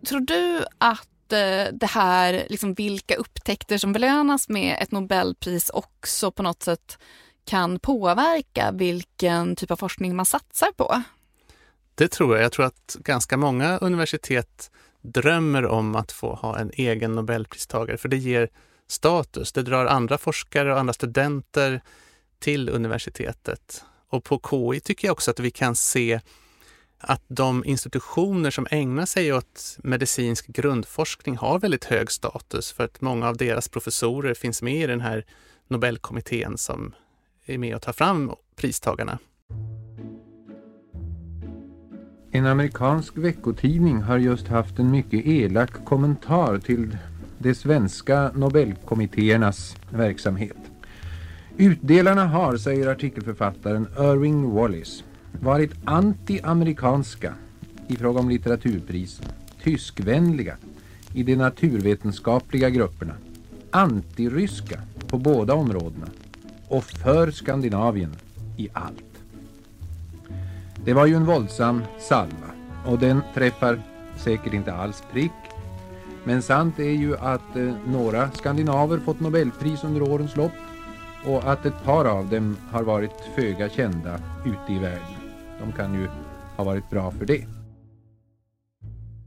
Tror 0.04 0.20
du 0.20 0.64
att 0.78 1.32
eh, 1.32 1.72
det 1.72 1.86
här, 1.90 2.46
liksom 2.48 2.74
vilka 2.74 3.14
upptäckter 3.14 3.78
som 3.78 3.92
belönas 3.92 4.48
med 4.48 4.78
ett 4.80 4.90
Nobelpris 4.90 5.70
också 5.70 6.30
på 6.30 6.42
något 6.42 6.62
sätt 6.62 6.98
kan 7.44 7.78
påverka 7.78 8.72
vilken 8.72 9.56
typ 9.56 9.70
av 9.70 9.76
forskning 9.76 10.16
man 10.16 10.26
satsar 10.26 10.72
på? 10.76 11.02
Det 11.94 12.08
tror 12.08 12.36
jag. 12.36 12.44
Jag 12.44 12.52
tror 12.52 12.66
att 12.66 12.96
ganska 13.00 13.36
många 13.36 13.78
universitet 13.78 14.70
drömmer 15.02 15.66
om 15.66 15.96
att 15.96 16.12
få 16.12 16.34
ha 16.34 16.58
en 16.58 16.70
egen 16.74 17.12
Nobelpristagare, 17.12 17.96
för 17.96 18.08
det 18.08 18.16
ger 18.16 18.48
status. 18.86 19.52
Det 19.52 19.62
drar 19.62 19.86
andra 19.86 20.18
forskare 20.18 20.72
och 20.72 20.80
andra 20.80 20.92
studenter 20.92 21.80
till 22.38 22.68
universitetet. 22.68 23.84
Och 24.08 24.24
på 24.24 24.40
KI 24.50 24.80
tycker 24.80 25.08
jag 25.08 25.12
också 25.12 25.30
att 25.30 25.40
vi 25.40 25.50
kan 25.50 25.76
se 25.76 26.20
att 27.04 27.22
de 27.28 27.64
institutioner 27.64 28.50
som 28.50 28.66
ägnar 28.70 29.06
sig 29.06 29.32
åt 29.32 29.78
medicinsk 29.82 30.46
grundforskning 30.46 31.36
har 31.36 31.58
väldigt 31.58 31.84
hög 31.84 32.10
status 32.10 32.72
för 32.72 32.84
att 32.84 33.00
många 33.00 33.28
av 33.28 33.36
deras 33.36 33.68
professorer 33.68 34.34
finns 34.34 34.62
med 34.62 34.82
i 34.82 34.86
den 34.86 35.00
här 35.00 35.24
Nobelkommittén 35.68 36.58
som 36.58 36.94
är 37.44 37.58
med 37.58 37.74
och 37.74 37.82
tar 37.82 37.92
fram 37.92 38.32
pristagarna. 38.56 39.18
En 42.30 42.46
amerikansk 42.46 43.16
veckotidning 43.16 44.02
har 44.02 44.18
just 44.18 44.48
haft 44.48 44.78
en 44.78 44.90
mycket 44.90 45.26
elak 45.26 45.84
kommentar 45.84 46.58
till 46.58 46.98
de 47.38 47.54
svenska 47.54 48.30
Nobelkommittéernas 48.34 49.76
verksamhet. 49.90 50.56
Utdelarna 51.56 52.26
har, 52.26 52.56
säger 52.56 52.86
artikelförfattaren 52.86 53.86
Irving 53.98 54.50
Wallace, 54.50 55.04
varit 55.40 55.72
anti-amerikanska 55.84 57.34
i 57.88 57.96
fråga 57.96 58.20
om 58.20 58.28
litteraturprisen 58.28 59.26
tyskvänliga 59.64 60.56
i 61.14 61.22
de 61.22 61.36
naturvetenskapliga 61.36 62.70
grupperna, 62.70 63.14
antiryska 63.70 64.80
på 65.08 65.18
båda 65.18 65.54
områdena 65.54 66.06
och 66.68 66.84
för 66.84 67.30
Skandinavien 67.30 68.16
i 68.56 68.68
allt. 68.72 69.14
Det 70.84 70.92
var 70.92 71.06
ju 71.06 71.14
en 71.14 71.24
våldsam 71.24 71.82
salva 71.98 72.50
och 72.86 72.98
den 72.98 73.20
träffar 73.34 73.82
säkert 74.16 74.52
inte 74.52 74.72
alls 74.72 75.02
prick. 75.12 75.32
Men 76.24 76.42
sant 76.42 76.78
är 76.78 76.90
ju 76.90 77.16
att 77.16 77.56
eh, 77.56 77.72
några 77.86 78.30
skandinaver 78.30 78.98
fått 78.98 79.20
Nobelpris 79.20 79.84
under 79.84 80.02
årens 80.02 80.36
lopp 80.36 80.52
och 81.26 81.52
att 81.52 81.66
ett 81.66 81.84
par 81.84 82.04
av 82.04 82.28
dem 82.28 82.56
har 82.70 82.82
varit 82.82 83.22
föga 83.36 83.68
kända 83.68 84.20
ute 84.44 84.72
i 84.72 84.78
världen. 84.78 85.13
De 85.64 85.72
kan 85.72 85.94
ju 85.94 86.08
ha 86.56 86.64
varit 86.64 86.90
bra 86.90 87.10
för 87.10 87.26
det. 87.26 87.46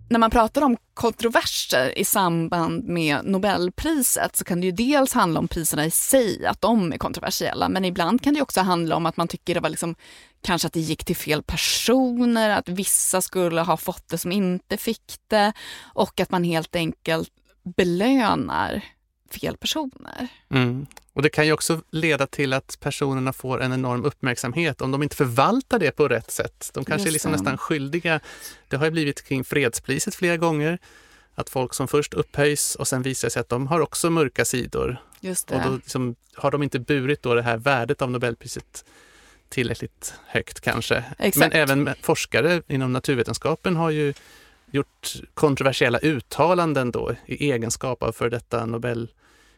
När 0.09 0.19
man 0.19 0.31
pratar 0.31 0.61
om 0.61 0.77
kontroverser 0.93 1.97
i 1.97 2.05
samband 2.05 2.83
med 2.83 3.25
Nobelpriset 3.25 4.35
så 4.35 4.43
kan 4.43 4.61
det 4.61 4.65
ju 4.65 4.71
dels 4.71 5.13
handla 5.13 5.39
om 5.39 5.47
priserna 5.47 5.85
i 5.85 5.91
sig, 5.91 6.45
att 6.45 6.61
de 6.61 6.93
är 6.93 6.97
kontroversiella, 6.97 7.69
men 7.69 7.85
ibland 7.85 8.23
kan 8.23 8.33
det 8.33 8.41
också 8.41 8.61
handla 8.61 8.95
om 8.95 9.05
att 9.05 9.17
man 9.17 9.27
tycker 9.27 9.53
det 9.53 9.59
var 9.59 9.69
liksom 9.69 9.95
kanske 10.41 10.65
att 10.65 10.73
det 10.73 10.79
gick 10.79 11.05
till 11.05 11.15
fel 11.15 11.43
personer, 11.43 12.49
att 12.49 12.69
vissa 12.69 13.21
skulle 13.21 13.61
ha 13.61 13.77
fått 13.77 14.07
det 14.07 14.17
som 14.17 14.31
inte 14.31 14.77
fick 14.77 15.15
det 15.27 15.53
och 15.93 16.19
att 16.19 16.31
man 16.31 16.43
helt 16.43 16.75
enkelt 16.75 17.29
belönar 17.77 18.81
fel 19.31 19.57
personer. 19.57 20.27
Mm. 20.49 20.85
Och 21.17 21.23
det 21.23 21.29
kan 21.29 21.45
ju 21.45 21.51
också 21.51 21.81
leda 21.91 22.27
till 22.27 22.53
att 22.53 22.77
personerna 22.79 23.33
får 23.33 23.61
en 23.61 23.73
enorm 23.73 24.05
uppmärksamhet 24.05 24.81
om 24.81 24.91
de 24.91 25.03
inte 25.03 25.15
förvaltar 25.15 25.79
det 25.79 25.91
på 25.91 26.07
rätt 26.07 26.31
sätt. 26.31 26.71
De 26.73 26.85
kanske 26.85 27.09
är 27.09 27.11
liksom 27.11 27.31
nästan 27.31 27.57
skyldiga. 27.57 28.19
Det 28.67 28.75
har 28.75 28.85
ju 28.85 28.91
blivit 28.91 29.23
kring 29.23 29.43
fredspriset 29.43 30.15
flera 30.15 30.37
gånger. 30.37 30.79
Att 31.35 31.49
folk 31.49 31.73
som 31.73 31.87
först 31.87 32.13
upphöjs 32.13 32.75
och 32.75 32.87
sen 32.87 33.01
visar 33.01 33.29
sig 33.29 33.39
att 33.39 33.49
de 33.49 33.67
har 33.67 33.79
också 33.79 34.09
mörka 34.09 34.45
sidor. 34.45 35.01
Just 35.19 35.47
det. 35.47 35.55
Och 35.55 35.61
då 35.61 35.75
liksom 35.75 36.15
har 36.35 36.51
de 36.51 36.63
inte 36.63 36.79
burit 36.79 37.23
då 37.23 37.33
det 37.33 37.41
här 37.41 37.57
värdet 37.57 38.01
av 38.01 38.11
Nobelpriset 38.11 38.85
tillräckligt 39.49 40.13
högt 40.25 40.59
kanske. 40.59 41.03
Exakt. 41.19 41.37
Men 41.37 41.51
även 41.51 41.89
forskare 42.01 42.61
inom 42.67 42.93
naturvetenskapen 42.93 43.75
har 43.75 43.89
ju 43.89 44.13
gjort 44.71 45.13
kontroversiella 45.33 45.99
uttalanden 45.99 46.91
då 46.91 47.15
i 47.25 47.51
egenskap 47.51 48.03
av 48.03 48.11
för 48.11 48.29
detta 48.29 48.65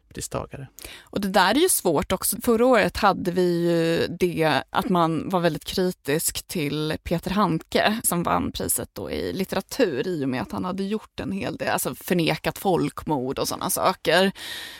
Nobelpristagare. 0.09 0.67
Och 1.01 1.21
det 1.21 1.27
där 1.27 1.55
är 1.55 1.59
ju 1.59 1.69
svårt 1.69 2.11
också. 2.11 2.37
Förra 2.41 2.65
året 2.65 2.97
hade 2.97 3.31
vi 3.31 3.67
ju 3.67 4.07
det 4.07 4.63
att 4.69 4.89
man 4.89 5.29
var 5.29 5.39
väldigt 5.39 5.65
kritisk 5.65 6.47
till 6.47 6.97
Peter 7.03 7.31
Handke 7.31 8.01
som 8.03 8.23
vann 8.23 8.51
priset 8.51 8.89
då 8.93 9.11
i 9.11 9.33
litteratur 9.33 10.07
i 10.07 10.25
och 10.25 10.29
med 10.29 10.41
att 10.41 10.51
han 10.51 10.65
hade 10.65 10.83
gjort 10.83 11.19
en 11.19 11.31
hel 11.31 11.55
del, 11.55 11.69
alltså 11.69 11.95
förnekat 11.95 12.57
folkmord 12.57 13.39
och 13.39 13.47
sådana 13.47 13.69
saker. 13.69 14.31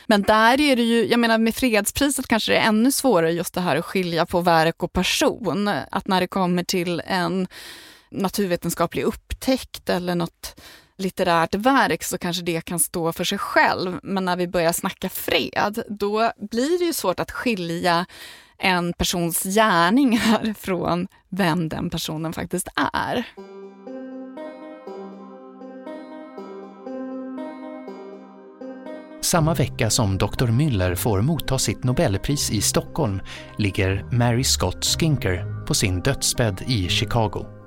Men 0.08 0.22
där 0.22 0.62
är 0.62 0.76
det 0.76 0.84
ju, 0.84 1.08
jag 1.08 1.20
menar 1.20 1.38
med 1.38 1.56
fredspriset 1.56 2.28
kanske 2.28 2.52
det 2.52 2.58
är 2.58 2.68
ännu 2.68 2.92
svårare 2.92 3.32
just 3.32 3.54
det 3.54 3.62
här 3.62 3.76
att 3.76 3.86
skilja 3.86 4.26
på 4.26 4.42
verk 4.42 4.84
och 4.84 4.94
person. 4.94 5.68
Att 5.92 6.08
när 6.08 6.22
det 6.22 6.28
kommer 6.28 6.64
till 6.64 7.02
en 7.06 7.48
naturvetenskaplig 8.12 9.04
upptäckt 9.04 9.90
eller 9.90 10.16
något 10.16 10.62
litterärt 11.00 11.56
verk 11.56 12.04
så 12.04 12.18
kanske 12.18 12.44
det 12.44 12.62
kan 12.62 12.80
stå 12.80 13.14
för 13.14 13.24
sig 13.24 13.38
själv. 13.38 14.00
Men 14.04 14.26
när 14.26 14.36
vi 14.36 14.48
börjar 14.48 14.72
snacka 14.72 15.10
fred, 15.10 15.84
då 15.88 16.32
blir 16.38 16.80
det 16.80 16.86
ju 16.86 16.94
svårt 16.94 17.20
att 17.20 17.32
skilja 17.32 18.06
en 18.58 18.94
persons 18.94 19.44
gärningar 19.44 20.54
från 20.60 21.08
vem 21.30 21.70
den 21.70 21.90
personen 21.90 22.34
faktiskt 22.34 22.68
är. 22.76 23.26
Samma 29.22 29.54
vecka 29.54 29.90
som 29.90 30.18
Dr. 30.18 30.48
Müller 30.48 30.96
får 30.96 31.22
motta 31.22 31.58
sitt 31.60 31.84
Nobelpris 31.84 32.52
i 32.52 32.62
Stockholm 32.62 33.22
ligger 33.58 34.06
Mary 34.12 34.44
Scott 34.44 34.86
Skinker 34.86 35.66
på 35.66 35.74
sin 35.74 36.02
dödsbädd 36.02 36.64
i 36.68 36.90
Chicago. 36.90 37.59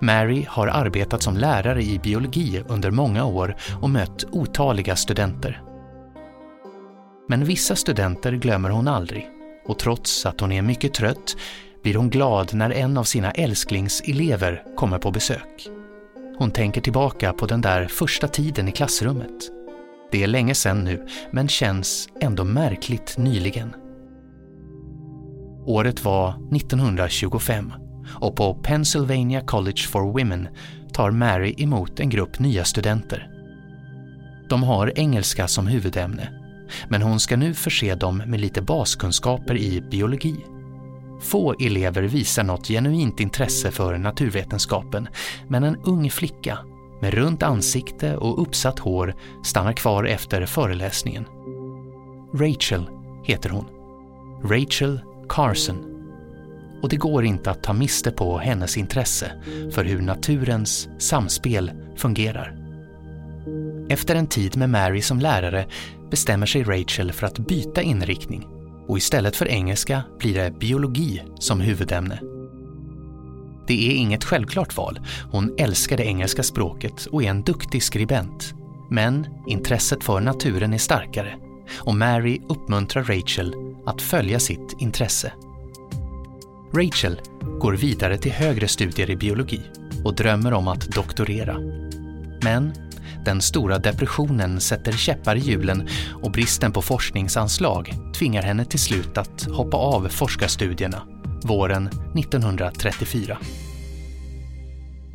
Mary 0.00 0.46
har 0.48 0.66
arbetat 0.66 1.22
som 1.22 1.36
lärare 1.36 1.82
i 1.82 1.98
biologi 1.98 2.62
under 2.68 2.90
många 2.90 3.24
år 3.24 3.56
och 3.80 3.90
mött 3.90 4.24
otaliga 4.30 4.96
studenter. 4.96 5.62
Men 7.28 7.44
vissa 7.44 7.76
studenter 7.76 8.32
glömmer 8.32 8.70
hon 8.70 8.88
aldrig 8.88 9.28
och 9.66 9.78
trots 9.78 10.26
att 10.26 10.40
hon 10.40 10.52
är 10.52 10.62
mycket 10.62 10.94
trött 10.94 11.36
blir 11.82 11.94
hon 11.94 12.10
glad 12.10 12.54
när 12.54 12.70
en 12.70 12.98
av 12.98 13.04
sina 13.04 13.30
älsklingselever 13.30 14.64
kommer 14.76 14.98
på 14.98 15.10
besök. 15.10 15.68
Hon 16.38 16.50
tänker 16.50 16.80
tillbaka 16.80 17.32
på 17.32 17.46
den 17.46 17.60
där 17.60 17.86
första 17.86 18.28
tiden 18.28 18.68
i 18.68 18.72
klassrummet. 18.72 19.50
Det 20.10 20.22
är 20.22 20.26
länge 20.26 20.54
sedan 20.54 20.84
nu, 20.84 21.06
men 21.30 21.48
känns 21.48 22.08
ändå 22.20 22.44
märkligt 22.44 23.18
nyligen. 23.18 23.74
Året 25.66 26.04
var 26.04 26.28
1925 26.56 27.72
och 28.10 28.36
på 28.36 28.54
Pennsylvania 28.54 29.40
College 29.40 29.82
for 29.88 30.12
Women 30.12 30.48
tar 30.92 31.10
Mary 31.10 31.54
emot 31.58 32.00
en 32.00 32.08
grupp 32.08 32.38
nya 32.38 32.64
studenter. 32.64 33.28
De 34.48 34.62
har 34.62 34.92
engelska 34.98 35.48
som 35.48 35.66
huvudämne, 35.66 36.28
men 36.88 37.02
hon 37.02 37.20
ska 37.20 37.36
nu 37.36 37.54
förse 37.54 37.94
dem 37.94 38.22
med 38.26 38.40
lite 38.40 38.62
baskunskaper 38.62 39.56
i 39.56 39.80
biologi. 39.80 40.36
Få 41.20 41.54
elever 41.60 42.02
visar 42.02 42.44
något 42.44 42.66
genuint 42.66 43.20
intresse 43.20 43.70
för 43.70 43.98
naturvetenskapen, 43.98 45.08
men 45.48 45.64
en 45.64 45.76
ung 45.76 46.10
flicka 46.10 46.58
med 47.00 47.14
runt 47.14 47.42
ansikte 47.42 48.16
och 48.16 48.42
uppsatt 48.42 48.78
hår 48.78 49.14
stannar 49.44 49.72
kvar 49.72 50.04
efter 50.04 50.46
föreläsningen. 50.46 51.24
Rachel 52.34 52.90
heter 53.24 53.50
hon. 53.50 53.64
Rachel 54.44 55.00
Carson 55.28 55.97
och 56.82 56.88
det 56.88 56.96
går 56.96 57.24
inte 57.24 57.50
att 57.50 57.62
ta 57.62 57.72
miste 57.72 58.10
på 58.10 58.38
hennes 58.38 58.76
intresse 58.76 59.32
för 59.72 59.84
hur 59.84 60.02
naturens 60.02 60.88
samspel 60.98 61.70
fungerar. 61.96 62.54
Efter 63.88 64.14
en 64.14 64.26
tid 64.26 64.56
med 64.56 64.70
Mary 64.70 65.02
som 65.02 65.18
lärare 65.18 65.66
bestämmer 66.10 66.46
sig 66.46 66.62
Rachel 66.62 67.12
för 67.12 67.26
att 67.26 67.38
byta 67.38 67.82
inriktning 67.82 68.46
och 68.88 68.98
istället 68.98 69.36
för 69.36 69.48
engelska 69.48 70.02
blir 70.18 70.34
det 70.34 70.58
biologi 70.58 71.22
som 71.38 71.60
huvudämne. 71.60 72.20
Det 73.66 73.90
är 73.90 73.94
inget 73.94 74.24
självklart 74.24 74.76
val. 74.76 75.00
Hon 75.32 75.54
älskar 75.58 75.96
det 75.96 76.04
engelska 76.04 76.42
språket 76.42 77.06
och 77.06 77.22
är 77.22 77.30
en 77.30 77.42
duktig 77.42 77.82
skribent. 77.82 78.54
Men 78.90 79.26
intresset 79.46 80.04
för 80.04 80.20
naturen 80.20 80.74
är 80.74 80.78
starkare 80.78 81.34
och 81.76 81.94
Mary 81.94 82.40
uppmuntrar 82.48 83.04
Rachel 83.04 83.54
att 83.86 84.02
följa 84.02 84.40
sitt 84.40 84.76
intresse. 84.78 85.32
Rachel 86.72 87.20
går 87.60 87.72
vidare 87.72 88.18
till 88.18 88.32
högre 88.32 88.68
studier 88.68 89.10
i 89.10 89.16
biologi 89.16 89.60
och 90.04 90.14
drömmer 90.14 90.52
om 90.52 90.68
att 90.68 90.88
doktorera. 90.88 91.58
Men 92.42 92.72
den 93.24 93.40
stora 93.40 93.78
depressionen 93.78 94.60
sätter 94.60 94.92
käppar 94.92 95.36
i 95.36 95.40
hjulen 95.40 95.88
och 96.22 96.32
bristen 96.32 96.72
på 96.72 96.82
forskningsanslag 96.82 97.94
tvingar 98.14 98.42
henne 98.42 98.64
till 98.64 98.78
slut 98.78 99.18
att 99.18 99.42
hoppa 99.42 99.76
av 99.76 100.08
forskarstudierna 100.08 101.02
våren 101.44 101.86
1934. 101.86 103.38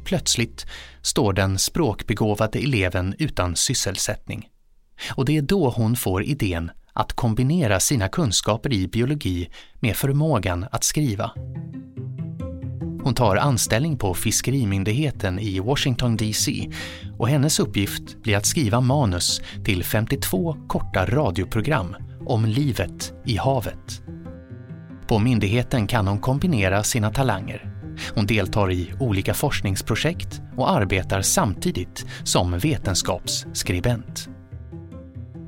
Plötsligt 0.06 0.66
står 1.02 1.34
den 1.34 1.60
språkbegåvade 1.60 2.60
eleven 2.60 3.16
utan 3.20 3.56
sysselsättning. 3.56 4.50
Och 5.16 5.26
det 5.26 5.38
är 5.38 5.42
då 5.42 5.70
hon 5.70 5.96
får 5.96 6.24
idén 6.24 6.72
att 6.94 7.14
kombinera 7.14 7.80
sina 7.80 8.08
kunskaper 8.08 8.74
i 8.74 8.88
biologi 8.88 9.50
med 9.80 9.96
förmågan 9.96 10.66
att 10.72 10.84
skriva. 10.84 11.32
Hon 13.04 13.14
tar 13.14 13.36
anställning 13.36 13.98
på 13.98 14.14
Fiskerimyndigheten 14.14 15.40
i 15.40 15.60
Washington 15.60 16.18
DC 16.18 16.70
och 17.18 17.30
hennes 17.30 17.60
uppgift 17.60 18.22
blir 18.22 18.38
att 18.38 18.46
skriva 18.46 18.82
manus 18.82 19.42
till 19.66 19.84
52 19.84 20.56
korta 20.68 21.06
radioprogram 21.06 21.96
om 22.26 22.46
livet 22.46 23.14
i 23.26 23.38
havet. 23.38 24.02
På 25.08 25.20
myndigheten 25.20 25.88
kan 25.88 26.08
hon 26.08 26.20
kombinera 26.20 26.84
sina 26.84 27.12
talanger. 27.12 27.70
Hon 28.16 28.26
deltar 28.26 28.72
i 28.72 28.94
olika 29.00 29.34
forskningsprojekt 29.34 30.42
och 30.58 30.72
arbetar 30.72 31.22
samtidigt 31.22 32.06
som 32.24 32.58
vetenskapsskribent. 32.58 34.30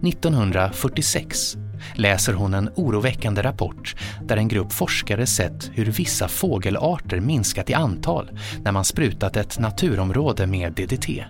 1946 0.08 1.58
läser 1.96 2.34
hon 2.34 2.54
en 2.54 2.70
oroväckande 2.76 3.42
rapport 3.42 3.96
där 4.24 4.38
en 4.38 4.48
grupp 4.48 4.74
forskare 4.74 5.26
sett 5.26 5.72
hur 5.74 5.86
vissa 5.86 6.28
fågelarter 6.28 7.20
minskat 7.20 7.70
i 7.70 7.74
antal 7.74 8.30
när 8.64 8.72
man 8.72 8.86
sprutat 8.86 9.38
ett 9.38 9.60
naturområde 9.60 10.48
med 10.48 10.74
DDT. 10.74 11.26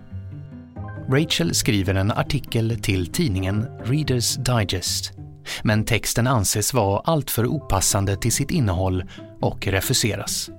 Rachel 1.09 1.53
skriver 1.53 1.95
en 1.95 2.11
artikel 2.11 2.79
till 2.81 3.07
tidningen 3.07 3.67
Readers 3.83 4.35
Digest 4.35 5.11
men 5.63 5.85
texten 5.85 6.27
anses 6.27 6.73
vara 6.73 6.99
alltför 6.99 7.45
opassande 7.45 8.15
till 8.15 8.31
sitt 8.31 8.51
innehåll 8.51 9.03
och 9.41 9.67
refuseras. 9.67 10.49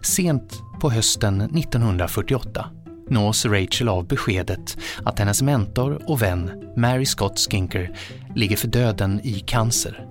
Sent 0.00 0.62
på 0.80 0.90
hösten 0.90 1.40
1948 1.40 2.70
nås 3.08 3.46
Rachel 3.46 3.88
av 3.88 4.06
beskedet 4.06 4.76
att 5.04 5.18
hennes 5.18 5.42
mentor 5.42 6.02
och 6.06 6.22
vän 6.22 6.72
Mary 6.76 7.06
Scott 7.06 7.38
Skinker 7.38 7.96
ligger 8.34 8.56
för 8.56 8.68
döden 8.68 9.20
i 9.24 9.40
cancer. 9.40 10.06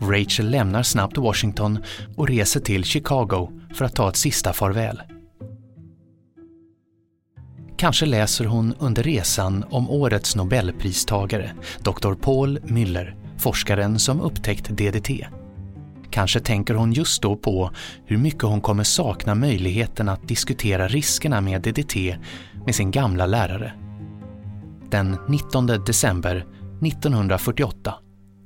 Rachel 0.00 0.50
lämnar 0.50 0.82
snabbt 0.82 1.18
Washington 1.18 1.78
och 2.16 2.28
reser 2.28 2.60
till 2.60 2.84
Chicago 2.84 3.48
för 3.74 3.84
att 3.84 3.94
ta 3.94 4.08
ett 4.08 4.16
sista 4.16 4.52
farväl. 4.52 5.02
Kanske 7.76 8.06
läser 8.06 8.44
hon 8.44 8.74
under 8.78 9.02
resan 9.02 9.64
om 9.70 9.90
årets 9.90 10.36
nobelpristagare, 10.36 11.50
Dr. 11.78 12.14
Paul 12.14 12.58
Müller, 12.58 13.14
forskaren 13.38 13.98
som 13.98 14.20
upptäckt 14.20 14.68
DDT. 14.68 15.37
Kanske 16.18 16.40
tänker 16.40 16.74
hon 16.74 16.92
just 16.92 17.22
då 17.22 17.36
på 17.36 17.70
hur 18.06 18.18
mycket 18.18 18.42
hon 18.42 18.60
kommer 18.60 18.84
sakna 18.84 19.34
möjligheten 19.34 20.08
att 20.08 20.28
diskutera 20.28 20.88
riskerna 20.88 21.40
med 21.40 21.62
DDT 21.62 21.96
med 22.66 22.74
sin 22.74 22.90
gamla 22.90 23.26
lärare. 23.26 23.72
Den 24.90 25.18
19 25.28 25.66
december 25.66 26.36
1948 26.36 27.94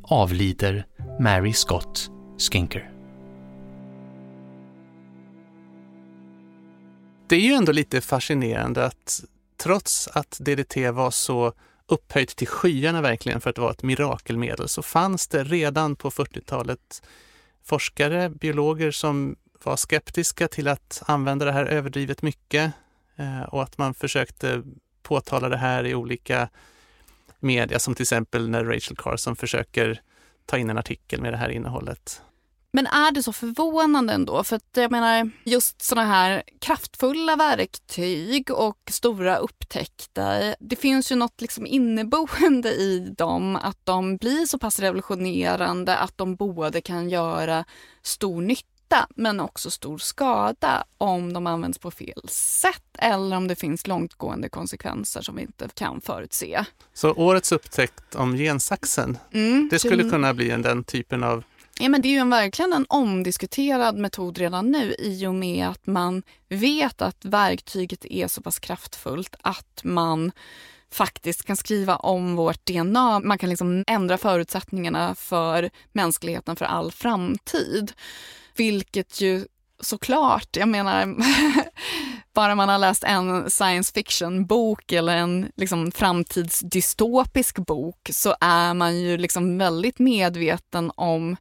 avlider 0.03 0.87
Mary 1.21 1.53
Scott 1.53 2.11
Skinker. 2.39 2.91
Det 7.29 7.37
är 7.37 7.41
ju 7.41 7.53
ändå 7.53 7.73
lite 7.73 8.01
fascinerande 8.01 8.85
att 8.85 9.25
trots 9.63 10.09
att 10.09 10.39
DDT 10.41 10.77
var 10.77 11.11
så 11.11 11.53
upphöjt 11.89 12.37
till 12.37 12.49
skyarna 12.49 13.01
verkligen 13.01 13.41
för 13.41 13.51
att 13.51 13.59
vara 13.59 13.71
ett 13.71 13.83
mirakelmedel 13.83 14.69
så 14.69 14.83
fanns 14.83 15.29
det 15.29 15.45
redan 15.45 15.97
på 15.97 16.11
40-talet 16.11 17.03
forskare, 17.65 18.31
biologer 18.31 18.91
som 18.91 19.37
var 19.65 19.77
skeptiska 19.77 20.49
till 20.49 20.69
att 20.69 21.03
använda 21.07 21.45
det 21.45 21.53
här 21.53 21.65
överdrivet 21.65 22.23
mycket 22.23 22.73
eh, 23.17 23.43
och 23.43 23.63
att 23.63 23.79
man 23.79 23.95
försökte 23.95 24.63
påtala 25.03 25.49
det 25.49 25.57
här 25.57 25.87
i 25.87 25.95
olika 25.95 26.49
media, 27.41 27.79
som 27.79 27.95
till 27.95 28.03
exempel 28.03 28.49
när 28.49 28.65
Rachel 28.65 28.97
Carson 28.97 29.37
försöker 29.37 30.01
ta 30.47 30.59
in 30.59 30.71
en 30.71 30.79
artikel 30.79 31.21
med 31.21 31.33
det 31.33 31.37
här 31.37 31.49
innehållet. 31.49 32.23
Men 32.75 32.87
är 32.87 33.13
det 33.13 33.23
så 33.23 33.33
förvånande 33.33 34.13
ändå? 34.13 34.45
För 34.45 34.57
att 34.57 34.69
jag 34.75 34.91
menar, 34.91 35.31
just 35.45 35.83
såna 35.83 36.05
här 36.05 36.43
kraftfulla 36.59 37.37
verktyg 37.37 38.51
och 38.51 38.79
stora 38.91 39.37
upptäckter. 39.37 40.57
Det 40.61 40.77
finns 40.77 41.13
ju 41.13 41.17
något 41.17 41.41
liksom 41.41 41.67
inneboende 41.67 42.69
i 42.69 43.15
dem, 43.19 43.57
att 43.57 43.79
de 43.85 44.17
blir 44.17 44.47
så 44.47 44.59
pass 44.59 44.79
revolutionerande 44.79 45.97
att 45.97 46.19
de 46.19 46.37
både 46.37 46.81
kan 46.81 47.11
göra 47.11 47.65
stor 48.03 48.43
nytta 48.43 49.07
men 49.17 49.41
också 49.41 49.71
stor 49.71 49.99
skada 49.99 50.85
om 50.99 51.33
de 51.33 51.47
används 51.47 51.79
på 51.79 51.91
fel 51.91 52.29
sätt 52.29 52.83
eller 52.99 53.37
om 53.37 53.49
det 53.49 53.57
finns 53.57 53.87
långtgående 53.87 54.49
konsekvenser 54.49 55.23
som 55.23 55.37
vi 55.37 55.43
inte 55.43 55.69
kan 55.75 56.01
förutse. 56.01 56.65
Så 56.95 57.13
årets 57.13 57.53
upptäckt 57.53 58.15
om 58.15 58.37
gensaxen, 58.37 59.19
mm, 59.33 59.69
det 59.71 59.79
skulle 59.79 60.11
kunna 60.11 60.35
bli 60.35 60.51
en, 60.51 60.63
den 60.63 60.85
typen 60.85 61.25
av 61.25 61.45
Ja, 61.79 61.89
men 61.89 62.03
det 62.03 62.09
är 62.09 62.11
ju 62.11 62.19
en, 62.19 62.31
verkligen 62.31 62.73
en 62.73 62.87
omdiskuterad 62.89 63.97
metod 63.97 64.39
redan 64.39 64.71
nu 64.71 64.95
i 64.99 65.27
och 65.27 65.35
med 65.35 65.69
att 65.69 65.87
man 65.87 66.23
vet 66.49 67.03
att 67.03 67.25
verktyget 67.25 68.05
är 68.05 68.29
så 68.29 68.43
pass 68.43 68.59
kraftfullt 68.59 69.37
att 69.41 69.81
man 69.85 70.33
faktiskt 70.91 71.45
kan 71.45 71.57
skriva 71.57 71.97
om 71.97 72.37
vårt 72.37 72.67
DNA. 72.67 73.21
Man 73.21 73.39
kan 73.39 73.51
liksom 73.51 73.85
ändra 73.87 74.19
förutsättningarna 74.19 75.15
för 75.15 75.71
mänskligheten 75.93 76.57
för 76.57 76.65
all 76.65 76.93
framtid. 76.93 77.93
Vilket 78.57 79.21
ju 79.21 79.47
såklart, 79.83 80.57
jag 80.57 80.69
menar, 80.69 81.17
bara 82.35 82.55
man 82.55 82.69
har 82.69 82.79
läst 82.79 83.05
en 83.05 83.51
science 83.51 83.93
fiction-bok 83.93 84.93
eller 84.93 85.17
en 85.17 85.53
liksom, 85.57 85.93
framtidsdystopisk 85.93 87.59
bok 87.59 88.11
så 88.13 88.37
är 88.41 88.75
man 88.75 89.01
ju 89.01 89.17
liksom 89.17 89.59
väldigt 89.59 89.99
medveten 89.99 90.93
om 90.95 91.37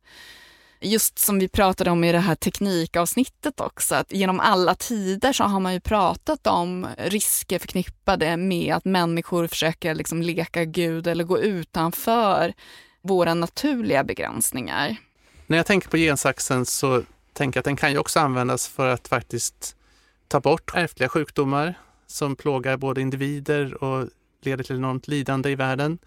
just 0.82 1.20
som 1.20 1.40
vi 1.40 1.48
pratade 1.48 1.92
om 1.92 2.04
i 2.04 2.12
det 2.12 2.20
här 2.20 2.36
teknikavsnittet 2.36 3.60
också, 3.60 3.96
att 3.96 4.12
genom 4.12 4.40
alla 4.40 4.76
tider 4.76 5.34
så 5.34 5.44
har 5.44 5.60
man 5.60 5.74
ju 5.74 5.80
pratat 5.80 6.48
om 6.48 6.88
risker 6.98 7.60
förknippade 7.60 8.38
med 8.38 8.76
att 8.76 8.86
människor 8.86 9.48
försöker 9.48 9.96
liksom 9.96 10.22
leka 10.22 10.66
gud 10.66 11.08
eller 11.08 11.24
gå 11.24 11.40
utanför 11.40 12.54
våra 13.02 13.34
naturliga 13.34 14.04
begränsningar. 14.04 14.96
När 15.48 15.58
jag 15.58 15.66
tänker 15.66 15.90
på 15.90 15.98
gensaxen 15.98 16.66
så 16.66 17.04
tänker 17.34 17.58
jag 17.58 17.62
att 17.62 17.66
den 17.66 17.76
kan 17.76 17.92
ju 17.92 17.98
också 17.98 18.20
användas 18.20 18.68
för 18.68 18.88
att 18.88 19.08
faktiskt 19.08 19.76
ta 20.28 20.40
bort 20.40 20.72
ärftliga 20.76 21.10
sjukdomar 21.10 21.74
som 22.08 22.36
plågar 22.36 22.78
både 22.78 23.02
individer 23.02 23.84
och 23.84 24.08
leder 24.42 24.64
till 24.64 24.76
enormt 24.76 25.08
lidande 25.08 25.50
i 25.50 25.56
världen. 25.56 26.00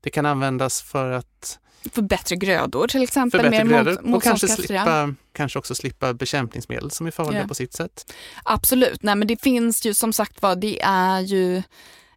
Det 0.00 0.10
kan 0.10 0.26
användas 0.26 0.82
för 0.82 1.10
att 1.10 1.58
för 1.92 2.02
bättre 2.02 2.36
grödor 2.36 2.88
till 2.88 3.02
exempel. 3.02 3.40
För 3.40 3.50
bättre 3.50 3.68
grödor 3.68 4.02
mot, 4.02 4.16
och 4.16 4.22
kanske, 4.22 4.48
slippa, 4.48 5.14
kanske 5.32 5.58
också 5.58 5.74
slippa 5.74 6.14
bekämpningsmedel 6.14 6.90
som 6.90 7.06
är 7.06 7.10
farliga 7.10 7.40
ja. 7.40 7.48
på 7.48 7.54
sitt 7.54 7.72
sätt. 7.72 8.14
Absolut, 8.44 9.02
nej 9.02 9.16
men 9.16 9.28
det 9.28 9.42
finns 9.42 9.86
ju 9.86 9.94
som 9.94 10.12
sagt 10.12 10.42
var, 10.42 10.56
det 10.56 10.82
är 10.82 11.20
ju 11.20 11.62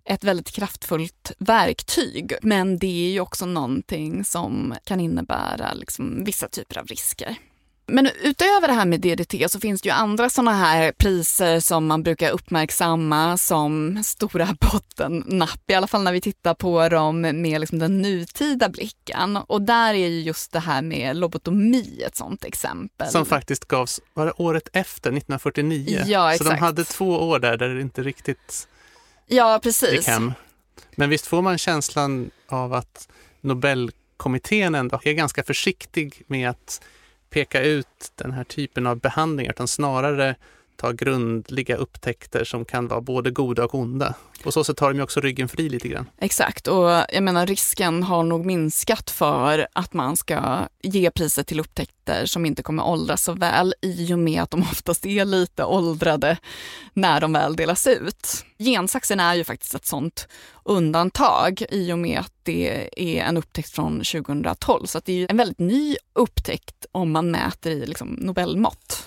ett 0.06 0.24
väldigt 0.24 0.52
kraftfullt 0.52 1.32
verktyg. 1.40 2.34
Men 2.42 2.80
det 2.80 3.08
är 3.08 3.12
ju 3.12 3.20
också 3.20 3.46
någonting 3.46 4.24
som 4.24 4.76
kan 4.84 5.00
innebära 5.00 5.74
liksom 5.74 6.24
vissa 6.24 6.48
typer 6.48 6.78
av 6.80 6.86
risker. 6.86 7.36
Men 7.90 8.10
utöver 8.22 8.68
det 8.68 8.74
här 8.74 8.86
med 8.86 9.02
DDT 9.02 9.52
så 9.52 9.60
finns 9.60 9.82
det 9.82 9.90
ju 9.90 9.94
andra 9.94 10.30
sådana 10.30 10.54
här 10.54 10.92
priser 10.92 11.60
som 11.60 11.88
man 11.88 12.04
brukar 12.04 12.32
uppmärksamma 12.32 13.38
som 13.38 14.04
stora 14.04 14.48
bottennapp, 14.60 15.62
i 15.68 15.74
alla 15.74 15.88
fall 15.88 16.04
när 16.04 16.12
vi 16.12 16.22
tittar 16.22 16.54
på 16.54 16.90
dem 16.90 17.22
med 17.22 17.62
liksom 17.62 17.80
den 17.80 18.02
nutida 18.02 18.70
blicken. 18.70 19.38
Och 19.38 19.62
där 19.62 19.94
är 19.94 20.08
ju 20.08 20.22
just 20.22 20.52
det 20.52 20.60
här 20.60 20.82
med 20.82 21.16
lobotomi 21.16 22.02
ett 22.08 22.16
sådant 22.16 22.46
exempel. 22.46 23.10
Som 23.10 23.26
faktiskt 23.26 23.66
gavs, 23.66 24.02
var 24.14 24.26
det 24.26 24.34
året 24.38 24.70
efter, 24.74 25.10
1949? 25.10 26.04
Ja, 26.08 26.34
exakt. 26.34 26.48
Så 26.48 26.54
de 26.54 26.60
hade 26.60 26.84
två 26.84 27.30
år 27.30 27.40
där, 27.40 27.58
där 27.58 27.70
det 27.70 27.82
inte 27.82 28.04
riktigt 28.04 28.68
ja, 29.28 29.60
precis. 29.64 29.92
gick 29.92 30.08
hem. 30.08 30.34
Men 30.96 31.10
visst 31.10 31.28
får 31.28 31.42
man 31.42 31.58
känslan 31.58 32.32
av 32.48 32.74
att 32.74 33.08
Nobelkommittén 33.42 34.76
ändå 34.76 35.00
är 35.04 35.14
ganska 35.14 35.44
försiktig 35.44 36.24
med 36.28 36.50
att 36.50 36.82
peka 37.30 37.62
ut 37.62 38.12
den 38.16 38.32
här 38.32 38.44
typen 38.44 38.88
av 38.88 39.00
behandlingar, 39.00 39.52
utan 39.52 39.68
snarare 39.68 40.36
ta 40.80 40.92
grundliga 40.92 41.76
upptäckter 41.76 42.44
som 42.44 42.66
kan 42.66 42.88
vara 42.88 43.02
både 43.02 43.32
goda 43.32 43.66
och 43.66 43.76
onda. 43.76 44.14
På 44.44 44.52
så 44.52 44.64
sätt 44.64 44.78
tar 44.78 44.90
de 44.90 44.98
ju 44.98 45.04
också 45.04 45.22
ryggen 45.22 45.50
fri 45.50 45.70
lite 45.70 45.88
grann. 45.88 46.10
Exakt, 46.18 46.68
och 46.68 46.90
jag 47.10 47.24
menar 47.24 47.48
risken 47.48 48.04
har 48.04 48.24
nog 48.24 48.46
minskat 48.46 49.10
för 49.10 49.68
att 49.74 49.94
man 49.94 50.18
ska 50.18 50.68
ge 50.82 51.12
priset 51.12 51.48
till 51.48 51.60
upptäckter 51.60 52.26
som 52.26 52.46
inte 52.46 52.64
kommer 52.64 52.88
åldras 52.88 53.24
så 53.24 53.34
väl 53.34 53.74
i 53.82 54.14
och 54.14 54.20
med 54.20 54.42
att 54.42 54.52
de 54.52 54.62
oftast 54.62 55.06
är 55.06 55.26
lite 55.26 55.64
åldrade 55.64 56.38
när 56.94 57.22
de 57.22 57.34
väl 57.34 57.56
delas 57.56 57.88
ut. 57.88 58.46
Gensaxen 58.58 59.20
är 59.20 59.36
ju 59.36 59.44
faktiskt 59.44 59.76
ett 59.76 59.86
sånt 59.86 60.28
undantag 60.64 61.64
i 61.70 61.94
och 61.94 62.00
med 62.00 62.20
att 62.20 62.34
det 62.44 62.90
är 62.96 63.24
en 63.24 63.38
upptäckt 63.38 63.70
från 63.70 63.98
2012. 64.00 64.86
Så 64.86 65.02
det 65.06 65.24
är 65.24 65.32
en 65.32 65.38
väldigt 65.38 65.60
ny 65.60 65.96
upptäckt 66.14 66.86
om 66.92 67.12
man 67.12 67.32
mäter 67.32 67.72
i 67.72 67.86
liksom 67.86 68.08
Nobelmått. 68.08 68.99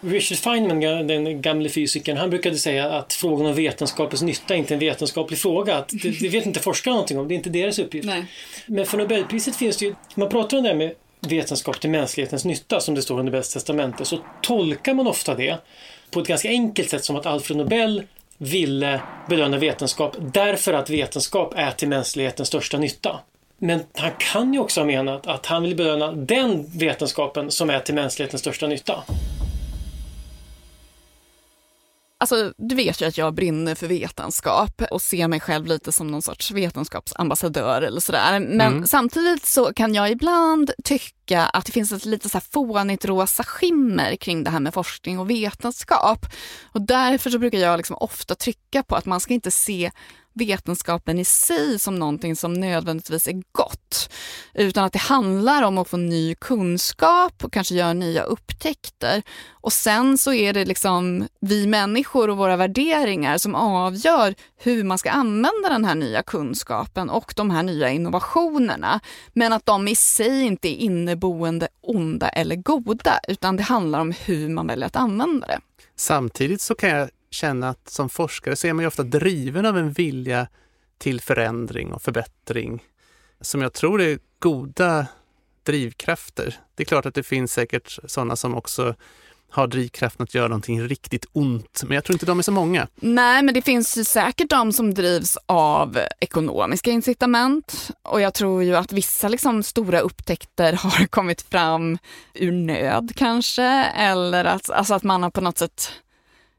Richard 0.00 0.38
Feynman, 0.38 1.06
den 1.06 1.42
gamle 1.42 1.68
fysikern, 1.68 2.16
han 2.16 2.30
brukade 2.30 2.56
säga 2.56 2.90
att 2.90 3.12
frågan 3.12 3.46
om 3.46 3.54
vetenskapens 3.54 4.22
nytta 4.22 4.54
är 4.54 4.58
inte 4.58 4.74
en 4.74 4.80
vetenskaplig 4.80 5.38
fråga. 5.38 5.76
Att 5.76 5.88
det, 5.88 6.20
det 6.20 6.28
vet 6.28 6.46
inte 6.46 6.60
forskarna 6.60 6.94
någonting 6.94 7.18
om, 7.18 7.28
det 7.28 7.34
är 7.34 7.36
inte 7.36 7.50
deras 7.50 7.78
uppgift. 7.78 8.06
Nej. 8.06 8.24
Men 8.66 8.86
för 8.86 8.98
Nobelpriset 8.98 9.56
finns 9.56 9.76
det 9.76 9.84
ju, 9.84 9.94
man 10.14 10.28
pratar 10.28 10.56
om 10.56 10.62
det 10.62 10.68
här 10.68 10.76
med 10.76 10.94
vetenskap 11.20 11.80
till 11.80 11.90
mänsklighetens 11.90 12.44
nytta 12.44 12.80
som 12.80 12.94
det 12.94 13.02
står 13.02 13.20
i 13.20 13.24
Nobels 13.24 13.52
testamente, 13.52 14.04
så 14.04 14.18
tolkar 14.42 14.94
man 14.94 15.06
ofta 15.06 15.34
det 15.34 15.56
på 16.10 16.20
ett 16.20 16.26
ganska 16.26 16.48
enkelt 16.48 16.90
sätt 16.90 17.04
som 17.04 17.16
att 17.16 17.26
Alfred 17.26 17.56
Nobel 17.56 18.02
ville 18.38 19.00
belöna 19.28 19.58
vetenskap 19.58 20.16
därför 20.20 20.72
att 20.72 20.90
vetenskap 20.90 21.52
är 21.56 21.70
till 21.70 21.88
mänsklighetens 21.88 22.48
största 22.48 22.78
nytta. 22.78 23.20
Men 23.58 23.80
han 23.94 24.10
kan 24.18 24.54
ju 24.54 24.60
också 24.60 24.80
ha 24.80 24.86
menat 24.86 25.26
att 25.26 25.46
han 25.46 25.62
vill 25.62 25.76
belöna 25.76 26.12
den 26.12 26.66
vetenskapen 26.78 27.50
som 27.50 27.70
är 27.70 27.80
till 27.80 27.94
mänsklighetens 27.94 28.40
största 28.40 28.66
nytta. 28.66 29.04
Alltså, 32.20 32.52
du 32.58 32.74
vet 32.74 33.02
ju 33.02 33.06
att 33.06 33.18
jag 33.18 33.34
brinner 33.34 33.74
för 33.74 33.86
vetenskap 33.86 34.82
och 34.90 35.02
ser 35.02 35.28
mig 35.28 35.40
själv 35.40 35.66
lite 35.66 35.92
som 35.92 36.06
någon 36.06 36.22
sorts 36.22 36.50
vetenskapsambassadör 36.50 37.82
eller 37.82 38.00
sådär. 38.00 38.40
Men 38.40 38.72
mm. 38.72 38.86
samtidigt 38.86 39.46
så 39.46 39.72
kan 39.72 39.94
jag 39.94 40.10
ibland 40.10 40.70
tycka 40.84 41.42
att 41.42 41.66
det 41.66 41.72
finns 41.72 41.92
ett 41.92 42.04
lite 42.04 42.28
så 42.28 42.38
här 42.38 42.44
fånigt 42.52 43.04
rosa 43.04 43.44
skimmer 43.44 44.16
kring 44.16 44.44
det 44.44 44.50
här 44.50 44.60
med 44.60 44.74
forskning 44.74 45.18
och 45.18 45.30
vetenskap. 45.30 46.26
Och 46.72 46.82
därför 46.82 47.30
så 47.30 47.38
brukar 47.38 47.58
jag 47.58 47.76
liksom 47.76 47.96
ofta 47.96 48.34
trycka 48.34 48.82
på 48.82 48.96
att 48.96 49.06
man 49.06 49.20
ska 49.20 49.34
inte 49.34 49.50
se 49.50 49.90
vetenskapen 50.34 51.18
i 51.18 51.24
sig 51.24 51.78
som 51.78 51.94
någonting 51.94 52.36
som 52.36 52.52
nödvändigtvis 52.54 53.28
är 53.28 53.42
gott. 53.52 54.10
Utan 54.54 54.84
att 54.84 54.92
det 54.92 54.98
handlar 54.98 55.62
om 55.62 55.78
att 55.78 55.88
få 55.88 55.96
ny 55.96 56.34
kunskap 56.34 57.44
och 57.44 57.52
kanske 57.52 57.74
göra 57.74 57.92
nya 57.92 58.22
upptäckter. 58.22 59.22
Och 59.50 59.72
sen 59.72 60.18
så 60.18 60.32
är 60.32 60.52
det 60.52 60.64
liksom 60.64 61.28
vi 61.40 61.66
människor 61.66 62.30
och 62.30 62.36
våra 62.36 62.56
värderingar 62.56 63.38
som 63.38 63.54
avgör 63.54 64.34
hur 64.56 64.84
man 64.84 64.98
ska 64.98 65.10
använda 65.10 65.68
den 65.68 65.84
här 65.84 65.94
nya 65.94 66.22
kunskapen 66.22 67.10
och 67.10 67.32
de 67.36 67.50
här 67.50 67.62
nya 67.62 67.90
innovationerna. 67.90 69.00
Men 69.32 69.52
att 69.52 69.66
de 69.66 69.88
i 69.88 69.94
sig 69.94 70.42
inte 70.42 70.68
är 70.68 70.76
inneboende 70.76 71.68
onda 71.80 72.28
eller 72.28 72.56
goda, 72.56 73.20
utan 73.28 73.56
det 73.56 73.62
handlar 73.62 74.00
om 74.00 74.14
hur 74.24 74.48
man 74.48 74.66
väljer 74.66 74.86
att 74.86 74.96
använda 74.96 75.46
det. 75.46 75.60
Samtidigt 75.96 76.60
så 76.60 76.74
kan 76.74 76.90
jag 76.90 77.10
känna 77.30 77.68
att 77.68 77.88
som 77.88 78.08
forskare 78.08 78.56
så 78.56 78.66
är 78.66 78.72
man 78.72 78.82
ju 78.82 78.86
ofta 78.86 79.02
driven 79.02 79.66
av 79.66 79.78
en 79.78 79.92
vilja 79.92 80.46
till 80.98 81.20
förändring 81.20 81.92
och 81.92 82.02
förbättring 82.02 82.82
som 83.40 83.62
jag 83.62 83.72
tror 83.72 84.00
är 84.00 84.18
goda 84.38 85.06
drivkrafter. 85.62 86.54
Det 86.74 86.82
är 86.82 86.84
klart 86.84 87.06
att 87.06 87.14
det 87.14 87.22
finns 87.22 87.52
säkert 87.52 87.98
sådana 88.04 88.36
som 88.36 88.54
också 88.54 88.94
har 89.50 89.66
drivkraften 89.66 90.24
att 90.24 90.34
göra 90.34 90.48
någonting 90.48 90.82
riktigt 90.82 91.26
ont, 91.32 91.82
men 91.86 91.94
jag 91.94 92.04
tror 92.04 92.14
inte 92.14 92.26
de 92.26 92.38
är 92.38 92.42
så 92.42 92.52
många. 92.52 92.88
Nej, 92.94 93.42
men 93.42 93.54
det 93.54 93.62
finns 93.62 93.96
ju 93.96 94.04
säkert 94.04 94.50
de 94.50 94.72
som 94.72 94.94
drivs 94.94 95.38
av 95.46 95.98
ekonomiska 96.20 96.90
incitament 96.90 97.90
och 98.02 98.20
jag 98.20 98.34
tror 98.34 98.62
ju 98.62 98.76
att 98.76 98.92
vissa 98.92 99.28
liksom 99.28 99.62
stora 99.62 100.00
upptäckter 100.00 100.72
har 100.82 101.06
kommit 101.06 101.42
fram 101.42 101.98
ur 102.34 102.52
nöd 102.52 103.12
kanske, 103.16 103.64
eller 103.96 104.44
att, 104.44 104.70
alltså 104.70 104.94
att 104.94 105.02
man 105.02 105.22
har 105.22 105.30
på 105.30 105.40
något 105.40 105.58
sätt 105.58 105.92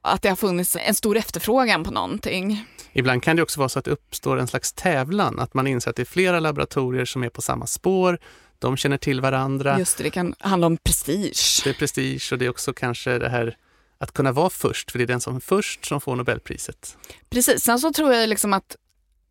att 0.02 0.22
det 0.22 0.30
har 0.30 0.36
funnits 0.36 0.78
en 0.80 0.96
stor 0.96 1.18
efterfrågan 1.18 1.84
på 1.84 1.92
någonting. 1.92 2.66
Ibland 2.94 3.24
kan 3.24 3.36
det 3.36 3.42
också 3.42 3.60
vara 3.60 3.70
så 3.70 3.80
att 3.80 3.86
det 3.86 3.92
uppstår 3.92 4.38
en 4.38 4.48
slags 4.48 4.74
tävlan, 4.74 5.40
att 5.40 5.54
man 5.54 5.68
inser 5.68 5.90
att 5.90 5.96
det 5.96 6.04
är 6.04 6.06
flera 6.06 6.40
laboratorier 6.40 7.06
som 7.06 7.24
är 7.24 7.30
på 7.30 7.42
samma 7.42 7.68
spår, 7.68 8.20
de 8.60 8.78
känner 8.78 8.98
till 8.98 9.22
varandra. 9.22 9.80
Just 9.80 9.98
det, 9.98 10.04
det 10.04 10.10
kan 10.10 10.36
handla 10.40 10.68
om 10.68 10.78
prestige. 10.78 11.62
Det 11.64 11.70
är 11.70 11.74
prestige 11.74 12.30
och 12.32 12.38
det 12.38 12.46
är 12.46 12.50
också 12.50 12.74
kanske 12.74 13.18
det 13.18 13.30
här 13.30 13.58
att 13.98 14.12
kunna 14.12 14.32
vara 14.32 14.50
först, 14.50 14.92
för 14.92 15.00
det 15.00 15.06
är 15.06 15.08
den 15.08 15.22
som 15.22 15.36
är 15.36 15.40
först 15.40 15.86
som 15.86 16.02
får 16.02 16.16
Nobelpriset. 16.16 16.98
Precis, 17.30 17.64
sen 17.64 17.80
så 17.80 17.94
tror 17.94 18.14
jag 18.14 18.30
liksom 18.30 18.54
att 18.54 18.76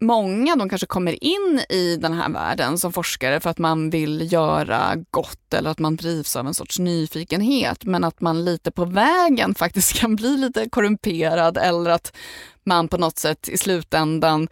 många 0.00 0.56
de 0.56 0.68
kanske 0.68 0.86
kommer 0.86 1.24
in 1.24 1.60
i 1.68 1.96
den 1.96 2.12
här 2.12 2.28
världen 2.28 2.78
som 2.78 2.92
forskare 2.92 3.40
för 3.40 3.50
att 3.50 3.58
man 3.58 3.90
vill 3.90 4.32
göra 4.32 4.96
gott 5.10 5.54
eller 5.54 5.70
att 5.70 5.78
man 5.78 5.96
drivs 5.96 6.36
av 6.36 6.46
en 6.46 6.54
sorts 6.54 6.78
nyfikenhet 6.78 7.84
men 7.84 8.04
att 8.04 8.20
man 8.20 8.44
lite 8.44 8.70
på 8.70 8.84
vägen 8.84 9.54
faktiskt 9.54 9.92
kan 10.00 10.16
bli 10.16 10.36
lite 10.36 10.68
korrumperad 10.70 11.58
eller 11.58 11.90
att 11.90 12.16
man 12.64 12.88
på 12.88 12.96
något 12.96 13.18
sätt 13.18 13.48
i 13.48 13.58
slutändan 13.58 14.48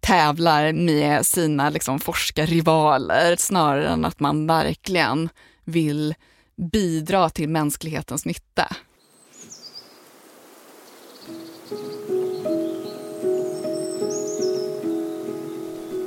tävlar 0.00 0.72
med 0.72 1.26
sina 1.26 1.70
liksom, 1.70 2.00
forskarrivaler 2.00 3.36
snarare 3.36 3.88
än 3.88 4.04
att 4.04 4.20
man 4.20 4.46
verkligen 4.46 5.28
vill 5.64 6.14
bidra 6.72 7.30
till 7.30 7.48
mänsklighetens 7.48 8.24
nytta. 8.24 8.76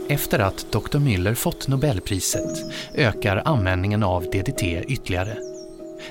Efter 0.09 0.39
att 0.39 0.71
Dr. 0.71 0.97
Müller 0.97 1.33
fått 1.33 1.67
Nobelpriset 1.67 2.65
ökar 2.95 3.41
användningen 3.45 4.03
av 4.03 4.23
DDT 4.23 4.63
ytterligare. 4.63 5.37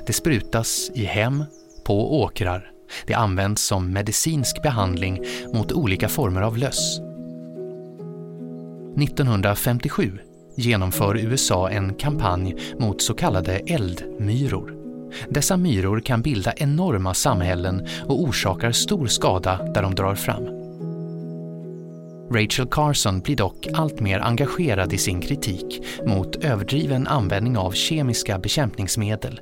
Det 0.07 0.13
sprutas 0.13 0.91
i 0.95 1.05
hem, 1.05 1.45
på 1.85 2.21
åkrar. 2.23 2.71
Det 3.07 3.15
används 3.15 3.63
som 3.63 3.93
medicinsk 3.93 4.63
behandling 4.63 5.25
mot 5.53 5.73
olika 5.73 6.09
former 6.09 6.43
av 6.43 6.59
löss. 6.59 7.01
1957 9.03 10.19
genomför 10.57 11.17
USA 11.17 11.71
en 11.71 11.95
kampanj 11.95 12.57
mot 12.79 13.03
så 13.03 13.15
kallade 13.15 13.53
eldmyror. 13.53 14.75
Dessa 15.29 15.57
myror 15.57 16.01
kan 16.01 16.23
bilda 16.23 16.53
enorma 16.57 17.15
samhällen 17.15 17.87
och 18.07 18.23
orsakar 18.23 18.73
stor 18.73 19.07
skada 19.07 19.73
där 19.75 19.83
de 19.83 19.95
drar 19.95 20.15
fram. 20.15 20.64
Rachel 22.31 22.67
Carson 22.71 23.21
blir 23.21 23.37
dock 23.37 23.69
allt 23.75 24.01
mer 24.01 24.21
engagerad 24.21 24.93
i 24.93 24.99
sin 24.99 25.21
kritik 25.21 25.83
mot 26.07 26.45
överdriven 26.45 27.07
användning 27.07 27.59
av 27.59 27.71
kemiska 27.71 28.39
bekämpningsmedel 28.39 29.41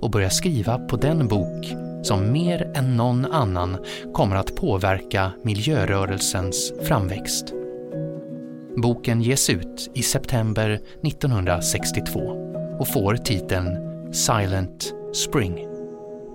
och 0.00 0.10
börjar 0.10 0.28
skriva 0.28 0.78
på 0.78 0.96
den 0.96 1.28
bok 1.28 1.66
som 2.02 2.32
mer 2.32 2.72
än 2.74 2.96
någon 2.96 3.24
annan 3.24 3.76
kommer 4.14 4.36
att 4.36 4.56
påverka 4.56 5.32
miljörörelsens 5.42 6.72
framväxt. 6.82 7.54
Boken 8.76 9.22
ges 9.22 9.50
ut 9.50 9.90
i 9.94 10.02
september 10.02 10.80
1962 11.02 12.20
och 12.78 12.88
får 12.88 13.16
titeln 13.16 13.68
Silent 14.12 14.94
Spring, 15.14 15.66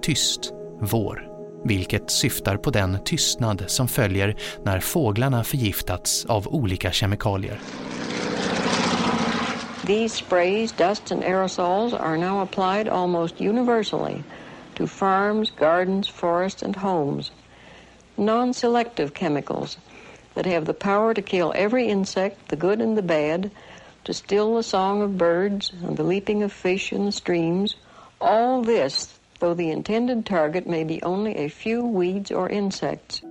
Tyst 0.02 0.54
vår 0.80 1.33
vilket 1.64 2.12
syftar 2.12 2.58
på 2.58 2.70
den 2.70 3.04
tystnad 3.04 3.64
som 3.68 3.88
följer 3.88 4.36
när 4.64 4.80
fåglarna 4.80 5.44
förgiftats 5.44 6.26
av 6.26 6.48
olika 6.48 6.92
kemikalier. 6.92 7.60
These 9.86 10.16
sprays, 10.16 10.72
dust 10.72 11.12
and 11.12 11.24
aerosols 11.24 11.94
are 11.94 12.18
now 12.18 12.42
applied 12.42 12.88
almost 12.88 13.42
universally 13.42 14.24
to 14.76 14.88
farms, 14.88 15.52
gardens, 15.52 16.10
forests 16.10 16.64
and 16.64 16.76
homes. 16.76 17.32
Non-selective 18.16 19.14
chemicals 19.14 19.78
that 20.34 20.46
have 20.46 20.66
the 20.66 20.74
power 20.74 21.14
to 21.14 21.22
kill 21.22 21.52
every 21.56 21.88
insect, 21.88 22.48
the 22.48 22.56
good 22.56 22.82
and 22.82 22.98
the 22.98 23.02
bad, 23.02 23.52
to 24.04 24.14
still 24.14 24.56
the 24.56 24.64
song 24.64 25.02
of 25.02 25.18
birds 25.18 25.74
and 25.84 25.98
the 25.98 26.04
leaping 26.04 26.44
of 26.44 26.54
fish 26.54 26.94
in 26.94 27.06
the 27.06 27.12
streams, 27.12 27.76
all 28.22 28.62
this 28.62 29.20
though 29.44 29.58
the 29.58 29.72
intended 29.72 30.26
target 30.26 30.66
may 30.66 30.86
be 30.86 31.00
only 31.04 31.46
a 31.46 31.50
few 31.50 32.00
weeds 32.00 32.32
or 32.32 32.50
insects. 32.50 33.22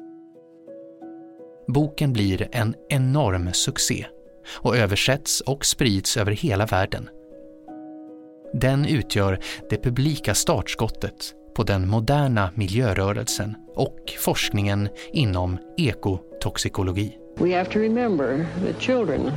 Boken 1.66 2.12
blir 2.12 2.48
en 2.52 2.74
enorm 2.88 3.52
succé 3.52 4.06
och 4.52 4.76
översätts 4.76 5.40
och 5.40 5.64
sprids 5.64 6.16
över 6.16 6.32
hela 6.32 6.66
världen. 6.66 7.08
Den 8.52 8.86
utgör 8.86 9.38
det 9.70 9.82
publika 9.82 10.34
startskottet 10.34 11.34
på 11.54 11.62
den 11.62 11.88
moderna 11.88 12.50
miljörörelsen 12.54 13.54
och 13.74 14.12
forskningen 14.18 14.88
inom 15.12 15.58
ekotoxikologi. 15.76 17.18
We 17.36 17.56
have 17.56 17.70
to 17.70 17.78
remember 17.78 18.46
that 18.66 18.80
children 18.80 19.32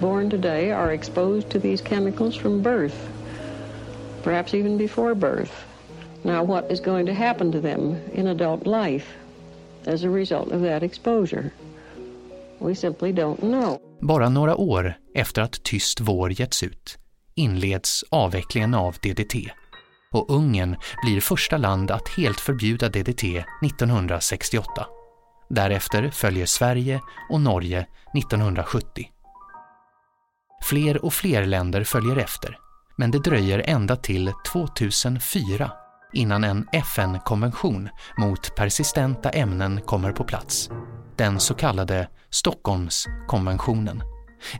born 0.00 0.30
today 0.30 0.72
are 0.72 0.94
exposed 0.94 1.50
to 1.50 1.60
these 1.60 1.88
chemicals 1.88 2.36
from 2.36 2.62
birth, 2.62 2.96
perhaps 4.22 4.54
even 4.54 4.78
before 4.78 5.14
birth. 5.14 5.69
Now, 6.22 6.44
what 6.44 6.70
is 6.70 6.80
going 6.80 7.06
to 7.06 7.12
happen 7.12 7.52
to 7.52 7.60
them 7.60 7.96
in 8.14 8.26
adult 8.26 8.66
life 8.66 9.06
as 9.86 10.04
a 10.04 10.08
result 10.08 10.52
of 10.52 10.62
that 10.62 10.82
exposure? 10.82 11.50
We 12.58 12.74
simply 12.74 13.12
don't 13.12 13.40
know. 13.40 13.78
Bara 14.00 14.28
några 14.28 14.56
år 14.56 14.94
efter 15.14 15.42
att 15.42 15.62
Tyst 15.62 16.00
vår 16.00 16.40
getts 16.40 16.62
ut 16.62 16.98
inleds 17.34 18.04
avvecklingen 18.10 18.74
av 18.74 18.94
DDT 19.02 19.34
och 20.12 20.30
Ungern 20.30 20.76
blir 21.04 21.20
första 21.20 21.56
land 21.56 21.90
att 21.90 22.08
helt 22.08 22.40
förbjuda 22.40 22.88
DDT 22.88 23.24
1968. 23.64 24.86
Därefter 25.48 26.10
följer 26.10 26.46
Sverige 26.46 27.00
och 27.30 27.40
Norge 27.40 27.86
1970. 28.14 29.10
Fler 30.62 31.04
och 31.04 31.12
fler 31.12 31.46
länder 31.46 31.84
följer 31.84 32.16
efter, 32.16 32.58
men 32.96 33.10
det 33.10 33.18
dröjer 33.18 33.62
ända 33.66 33.96
till 33.96 34.32
2004 34.52 35.70
innan 36.12 36.44
en 36.44 36.68
FN-konvention 36.72 37.88
mot 38.18 38.54
persistenta 38.54 39.30
ämnen 39.30 39.80
kommer 39.80 40.12
på 40.12 40.24
plats. 40.24 40.70
Den 41.16 41.40
så 41.40 41.54
kallade 41.54 42.08
Stockholmskonventionen, 42.30 44.02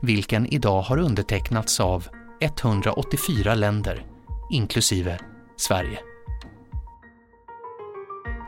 vilken 0.01 0.45
idag 0.45 0.81
har 0.81 0.97
undertecknats 0.97 1.79
av 1.79 2.07
184 2.41 3.55
länder, 3.55 4.05
inklusive 4.51 5.19
Sverige. 5.57 6.10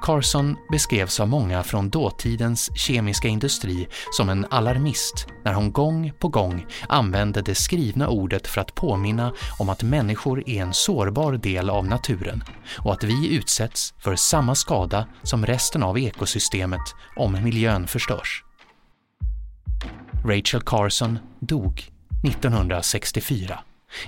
Carson 0.03 0.57
beskrevs 0.71 1.19
av 1.19 1.27
många 1.27 1.63
från 1.63 1.89
dåtidens 1.89 2.77
kemiska 2.77 3.27
industri 3.27 3.87
som 4.11 4.29
en 4.29 4.45
alarmist 4.49 5.27
när 5.43 5.53
hon 5.53 5.71
gång 5.71 6.11
på 6.19 6.27
gång 6.27 6.65
använde 6.89 7.41
det 7.41 7.55
skrivna 7.55 8.07
ordet 8.07 8.47
för 8.47 8.61
att 8.61 8.75
påminna 8.75 9.33
om 9.59 9.69
att 9.69 9.83
människor 9.83 10.49
är 10.49 10.61
en 10.61 10.73
sårbar 10.73 11.33
del 11.33 11.69
av 11.69 11.85
naturen 11.85 12.43
och 12.77 12.93
att 12.93 13.03
vi 13.03 13.35
utsätts 13.35 13.93
för 13.99 14.15
samma 14.15 14.55
skada 14.55 15.07
som 15.23 15.45
resten 15.45 15.83
av 15.83 15.99
ekosystemet 15.99 16.95
om 17.15 17.43
miljön 17.43 17.87
förstörs. 17.87 18.43
Rachel 20.25 20.61
Carson 20.61 21.19
dog 21.39 21.91
1964 22.27 23.59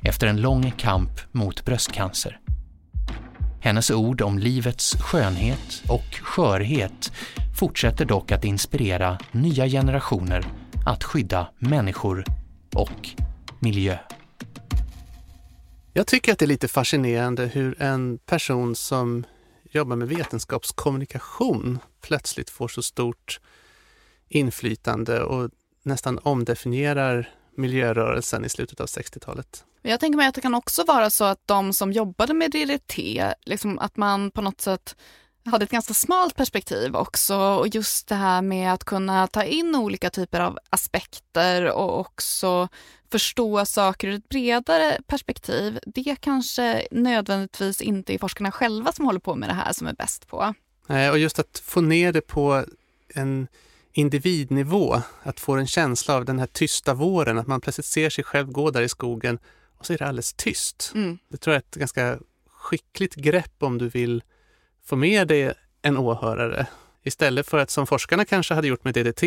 efter 0.03 0.27
en 0.27 0.41
lång 0.41 0.71
kamp 0.71 1.12
mot 1.31 1.65
bröstcancer. 1.65 2.39
Hennes 3.65 3.91
ord 3.91 4.21
om 4.21 4.39
livets 4.39 4.95
skönhet 4.95 5.84
och 5.89 6.15
skörhet 6.21 7.12
fortsätter 7.60 8.06
dock 8.06 8.32
att 8.32 8.45
inspirera 8.45 9.19
nya 9.32 9.67
generationer 9.67 10.45
att 10.86 11.04
skydda 11.04 11.47
människor 11.60 12.23
och 12.75 13.10
miljö. 13.60 13.97
Jag 15.93 16.08
tycker 16.08 16.32
att 16.32 16.39
det 16.39 16.45
är 16.45 16.47
lite 16.47 16.67
fascinerande 16.67 17.45
hur 17.45 17.82
en 17.82 18.17
person 18.17 18.75
som 18.75 19.23
jobbar 19.71 19.95
med 19.95 20.08
vetenskapskommunikation 20.08 21.80
plötsligt 22.01 22.49
får 22.49 22.67
så 22.67 22.82
stort 22.84 23.39
inflytande 24.30 25.23
och 25.23 25.49
nästan 25.84 26.19
omdefinierar 26.23 27.30
miljörörelsen 27.58 28.46
i 28.46 28.50
slutet 28.50 28.80
av 28.80 28.88
60-talet. 28.88 29.65
Jag 29.82 30.00
tänker 30.00 30.18
mig 30.18 30.28
att 30.28 30.36
det 30.36 30.41
kan 30.41 30.56
också 30.56 30.84
vara 30.84 31.10
så 31.10 31.24
att 31.24 31.41
de 31.46 31.74
som 31.74 31.91
jobbade 31.91 32.34
med 32.34 32.52
DDT, 32.52 32.98
liksom 33.44 33.80
att 33.80 33.98
man 33.98 34.32
på 34.32 34.41
något 34.41 34.62
sätt 34.62 34.96
hade 35.46 35.63
ett 35.63 35.72
ganska 35.72 35.94
smalt 35.94 36.36
perspektiv 36.36 36.96
också 36.96 37.36
och 37.36 37.68
just 37.68 38.08
det 38.08 38.15
här 38.15 38.41
med 38.41 38.74
att 38.74 38.84
kunna 38.84 39.28
ta 39.28 39.44
in 39.44 39.76
olika 39.76 40.10
typer 40.10 40.39
av 40.39 40.60
aspekter 40.70 41.72
och 41.72 42.00
också 42.00 42.68
förstå 43.12 43.65
saker 43.65 44.08
ur 44.08 44.15
ett 44.15 44.30
bredare 44.30 44.98
perspektiv. 45.08 45.80
Det 45.86 46.15
kanske 46.20 46.88
nödvändigtvis 46.91 47.82
inte 47.82 48.13
är 48.13 48.18
forskarna 48.18 48.52
själva 48.52 48.91
som 48.91 49.06
håller 49.06 49.20
på 49.20 49.36
med 49.36 49.50
det 49.50 49.54
här 49.54 49.74
som 49.74 49.88
är 49.88 49.94
bäst 49.94 50.28
på. 50.28 50.54
Nej, 50.88 51.12
och 51.12 51.20
just 51.20 51.39
att 51.39 51.62
få 51.65 51.82
ner 51.82 52.12
det 52.12 52.22
på 52.22 52.63
en 53.08 53.48
individnivå, 53.97 55.01
att 55.23 55.39
få 55.39 55.53
en 55.53 55.67
känsla 55.67 56.15
av 56.15 56.25
den 56.25 56.39
här 56.39 56.47
tysta 56.47 56.93
våren, 56.93 57.38
att 57.38 57.47
man 57.47 57.62
plötsligt 57.62 57.86
ser 57.86 58.10
sig 58.10 58.23
själv 58.23 58.51
gå 58.51 58.71
där 58.71 58.81
i 58.81 58.89
skogen 58.89 59.39
och 59.77 59.86
så 59.86 59.93
är 59.93 59.97
det 59.97 60.05
alldeles 60.05 60.34
tyst. 60.34 60.91
Mm. 60.95 61.17
Det 61.29 61.38
tror 61.38 61.53
jag 61.53 61.58
är 61.58 61.65
ett 61.69 61.75
ganska 61.75 62.19
skickligt 62.49 63.15
grepp 63.15 63.63
om 63.63 63.77
du 63.77 63.89
vill 63.89 64.23
få 64.86 64.95
med 64.95 65.27
dig 65.27 65.53
en 65.81 65.97
åhörare. 65.97 66.67
Istället 67.03 67.47
för 67.47 67.58
att 67.58 67.69
som 67.69 67.88
forskarna 67.88 68.25
kanske 68.25 68.53
hade 68.53 68.67
gjort 68.67 68.84
med 68.84 68.93
DDT 68.93 69.23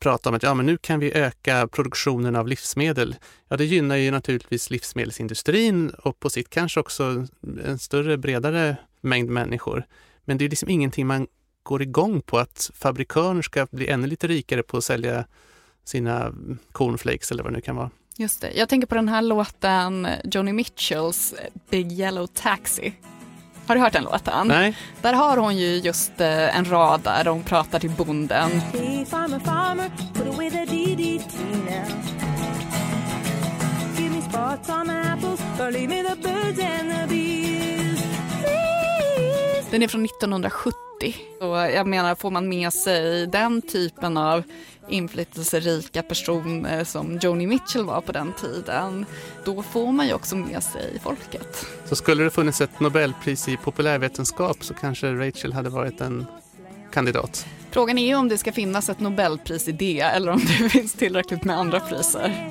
prata 0.00 0.28
om 0.28 0.34
att 0.34 0.42
ja, 0.42 0.54
men 0.54 0.66
nu 0.66 0.76
kan 0.76 1.00
vi 1.00 1.12
öka 1.12 1.68
produktionen 1.68 2.36
av 2.36 2.48
livsmedel. 2.48 3.16
Ja, 3.48 3.56
det 3.56 3.64
gynnar 3.64 3.96
ju 3.96 4.10
naturligtvis 4.10 4.70
livsmedelsindustrin 4.70 5.90
och 5.90 6.20
på 6.20 6.30
sitt 6.30 6.50
kanske 6.50 6.80
också 6.80 7.26
en 7.64 7.78
större, 7.78 8.16
bredare 8.16 8.76
mängd 9.00 9.30
människor. 9.30 9.84
Men 10.24 10.38
det 10.38 10.44
är 10.44 10.48
liksom 10.48 10.68
ingenting 10.68 11.06
man 11.06 11.26
går 11.62 11.82
igång 11.82 12.20
på 12.20 12.38
att 12.38 12.70
fabrikörer 12.74 13.42
ska 13.42 13.66
bli 13.70 13.88
ännu 13.88 14.06
lite 14.06 14.26
rikare 14.26 14.62
på 14.62 14.76
att 14.76 14.84
sälja 14.84 15.24
sina 15.84 16.32
cornflakes 16.72 17.30
eller 17.30 17.42
vad 17.42 17.52
det 17.52 17.56
nu 17.56 17.60
kan 17.60 17.76
vara. 17.76 17.90
Just 18.16 18.40
det. 18.40 18.52
Jag 18.52 18.68
tänker 18.68 18.86
på 18.86 18.94
den 18.94 19.08
här 19.08 19.22
låten 19.22 20.08
Joni 20.24 20.52
Mitchells 20.52 21.34
Big 21.70 21.92
Yellow 21.92 22.26
Taxi. 22.26 22.94
Har 23.66 23.74
du 23.74 23.80
hört 23.80 23.92
den 23.92 24.04
låten? 24.04 24.48
Nej. 24.48 24.76
Där 25.02 25.12
har 25.12 25.36
hon 25.36 25.56
ju 25.56 25.76
just 25.76 26.20
eh, 26.20 26.56
en 26.56 26.64
rad 26.64 27.00
där 27.00 27.24
hon 27.24 27.42
pratar 27.42 27.78
till 27.78 27.90
bonden. 27.90 28.50
Hey, 28.50 29.04
farmer, 29.04 29.38
farmer, 29.38 29.90
put 30.14 30.26
away 30.26 30.50
the 30.50 30.64
DDT 30.64 31.34
now. 31.52 31.84
Give 33.98 34.10
me 34.10 34.22
spots 34.22 34.68
on 34.68 34.90
apples, 34.90 35.40
or 35.60 35.70
leave 35.70 35.88
me 35.88 36.02
the 36.02 36.16
birds 36.16 36.58
and 36.60 36.90
the 36.90 37.06
bees. 37.08 37.71
Den 39.72 39.82
är 39.82 39.88
från 39.88 40.04
1970 40.04 40.74
och 41.40 41.56
jag 41.56 41.86
menar 41.86 42.14
får 42.14 42.30
man 42.30 42.48
med 42.48 42.72
sig 42.72 43.26
den 43.26 43.62
typen 43.62 44.16
av 44.16 44.42
inflytelserika 44.88 46.02
personer 46.02 46.84
som 46.84 47.18
Joni 47.22 47.46
Mitchell 47.46 47.84
var 47.84 48.00
på 48.00 48.12
den 48.12 48.32
tiden, 48.32 49.06
då 49.44 49.62
får 49.62 49.92
man 49.92 50.06
ju 50.06 50.14
också 50.14 50.36
med 50.36 50.62
sig 50.62 51.00
folket. 51.02 51.66
Så 51.84 51.96
skulle 51.96 52.24
det 52.24 52.30
funnits 52.30 52.60
ett 52.60 52.80
Nobelpris 52.80 53.48
i 53.48 53.56
populärvetenskap 53.56 54.64
så 54.64 54.74
kanske 54.74 55.12
Rachel 55.12 55.52
hade 55.52 55.70
varit 55.70 56.00
en 56.00 56.26
kandidat. 56.92 57.46
Frågan 57.70 57.98
är 57.98 58.06
ju 58.06 58.14
om 58.14 58.28
det 58.28 58.38
ska 58.38 58.52
finnas 58.52 58.88
ett 58.88 59.00
Nobelpris 59.00 59.68
i 59.68 59.72
det 59.72 60.00
eller 60.00 60.32
om 60.32 60.40
det 60.40 60.68
finns 60.70 60.92
tillräckligt 60.92 61.44
med 61.44 61.58
andra 61.58 61.80
priser. 61.80 62.50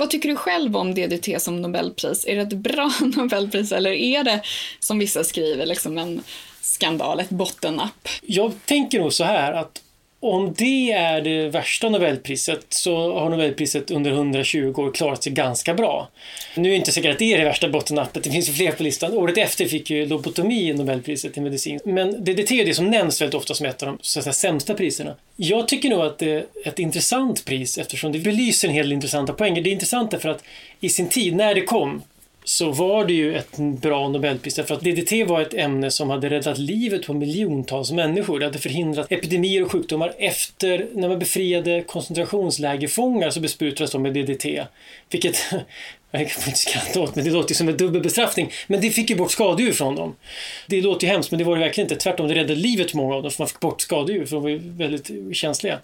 Vad 0.00 0.10
tycker 0.10 0.28
du 0.28 0.36
själv 0.36 0.76
om 0.76 0.94
DDT 0.94 1.42
som 1.42 1.62
Nobelpris? 1.62 2.24
Är 2.26 2.36
det 2.36 2.42
ett 2.42 2.52
bra 2.52 2.90
Nobelpris 3.16 3.72
eller 3.72 3.90
är 3.90 4.24
det, 4.24 4.42
som 4.78 4.98
vissa 4.98 5.24
skriver, 5.24 5.66
liksom 5.66 5.98
en 5.98 6.22
skandal, 6.60 7.20
ett 7.20 7.30
bottennapp? 7.30 8.08
Jag 8.22 8.52
tänker 8.64 9.00
nog 9.00 9.12
så 9.12 9.24
här 9.24 9.52
att 9.52 9.82
om 10.20 10.54
det 10.58 10.92
är 10.92 11.20
det 11.20 11.48
värsta 11.48 11.88
Nobelpriset 11.88 12.66
så 12.68 13.18
har 13.18 13.30
Nobelpriset 13.30 13.90
under 13.90 14.10
120 14.10 14.74
år 14.76 14.92
klarat 14.92 15.22
sig 15.22 15.32
ganska 15.32 15.74
bra. 15.74 16.08
Nu 16.56 16.68
är 16.68 16.70
det 16.70 16.76
inte 16.76 16.92
säkert 16.92 17.12
att 17.12 17.18
det 17.18 17.34
är 17.34 17.38
det 17.38 17.44
värsta 17.44 17.68
bottennappet, 17.68 18.24
det 18.24 18.30
finns 18.30 18.48
ju 18.48 18.52
fler 18.52 18.72
på 18.72 18.82
listan. 18.82 19.12
Året 19.12 19.38
efter 19.38 19.64
fick 19.64 19.90
ju 19.90 20.06
lobotomi 20.06 20.72
Nobelpriset 20.72 21.36
i 21.36 21.40
medicin. 21.40 21.80
Men 21.84 22.24
DDT 22.24 22.50
är 22.50 22.64
det 22.64 22.74
som 22.74 22.90
nämns 22.90 23.20
väldigt 23.20 23.34
ofta 23.34 23.54
som 23.54 23.66
ett 23.66 23.82
av 23.82 23.88
de 23.88 23.98
så 24.00 24.18
att 24.18 24.24
säga, 24.24 24.32
sämsta 24.32 24.74
priserna. 24.74 25.14
Jag 25.36 25.68
tycker 25.68 25.88
nog 25.88 26.00
att 26.00 26.18
det 26.18 26.32
är 26.32 26.44
ett 26.64 26.78
intressant 26.78 27.44
pris 27.44 27.78
eftersom 27.78 28.12
det 28.12 28.18
belyser 28.18 28.68
en 28.68 28.74
hel 28.74 28.86
del 28.86 28.92
intressanta 28.92 29.32
poänger. 29.32 29.62
Det 29.62 29.70
är 29.70 29.72
intressant 29.72 30.10
därför 30.10 30.28
att 30.28 30.44
i 30.80 30.88
sin 30.88 31.08
tid, 31.08 31.36
när 31.36 31.54
det 31.54 31.60
kom, 31.62 32.02
så 32.50 32.70
var 32.70 33.04
det 33.04 33.12
ju 33.12 33.36
ett 33.36 33.56
bra 33.56 34.08
Nobelpris 34.08 34.54
därför 34.54 34.74
att 34.74 34.80
DDT 34.80 35.24
var 35.28 35.40
ett 35.40 35.54
ämne 35.54 35.90
som 35.90 36.10
hade 36.10 36.30
räddat 36.30 36.58
livet 36.58 37.06
på 37.06 37.14
miljontals 37.14 37.92
människor. 37.92 38.38
Det 38.38 38.44
hade 38.46 38.58
förhindrat 38.58 39.12
epidemier 39.12 39.64
och 39.64 39.72
sjukdomar. 39.72 40.14
Efter 40.18 40.86
när 40.94 41.08
man 41.08 41.18
befriade 41.18 41.82
koncentrationslägerfångar 41.82 43.30
så 43.30 43.40
besprutades 43.40 43.90
de 43.90 44.02
med 44.02 44.14
DDT. 44.14 44.46
Vilket 45.10 45.36
jag 46.10 46.30
får 46.30 46.46
inte 46.46 46.58
skratta 46.58 47.00
åt, 47.00 47.14
men 47.14 47.24
det 47.24 47.30
låter 47.30 47.50
ju 47.50 47.54
som 47.54 47.68
en 47.68 47.76
dubbel 47.76 48.02
bestraffning. 48.02 48.52
Men 48.66 48.80
det 48.80 48.90
fick 48.90 49.10
ju 49.10 49.16
bort 49.16 49.30
skadedjur 49.30 49.72
från 49.72 49.96
dem. 49.96 50.16
Det 50.66 50.80
låter 50.80 51.06
ju 51.06 51.12
hemskt, 51.12 51.30
men 51.30 51.38
det 51.38 51.44
var 51.44 51.56
det 51.56 51.60
verkligen 51.60 51.90
inte. 51.90 52.02
Tvärtom, 52.02 52.28
det 52.28 52.34
räddade 52.34 52.54
livet 52.54 52.90
för 52.90 52.96
många 52.96 53.14
av 53.14 53.22
dem, 53.22 53.30
för 53.30 53.42
man 53.42 53.48
fick 53.48 53.60
bort 53.60 53.80
skadedjur, 53.80 54.26
för 54.26 54.36
de 54.36 54.42
var 54.42 54.50
ju 54.50 54.58
väldigt 54.58 55.36
känsliga. 55.36 55.78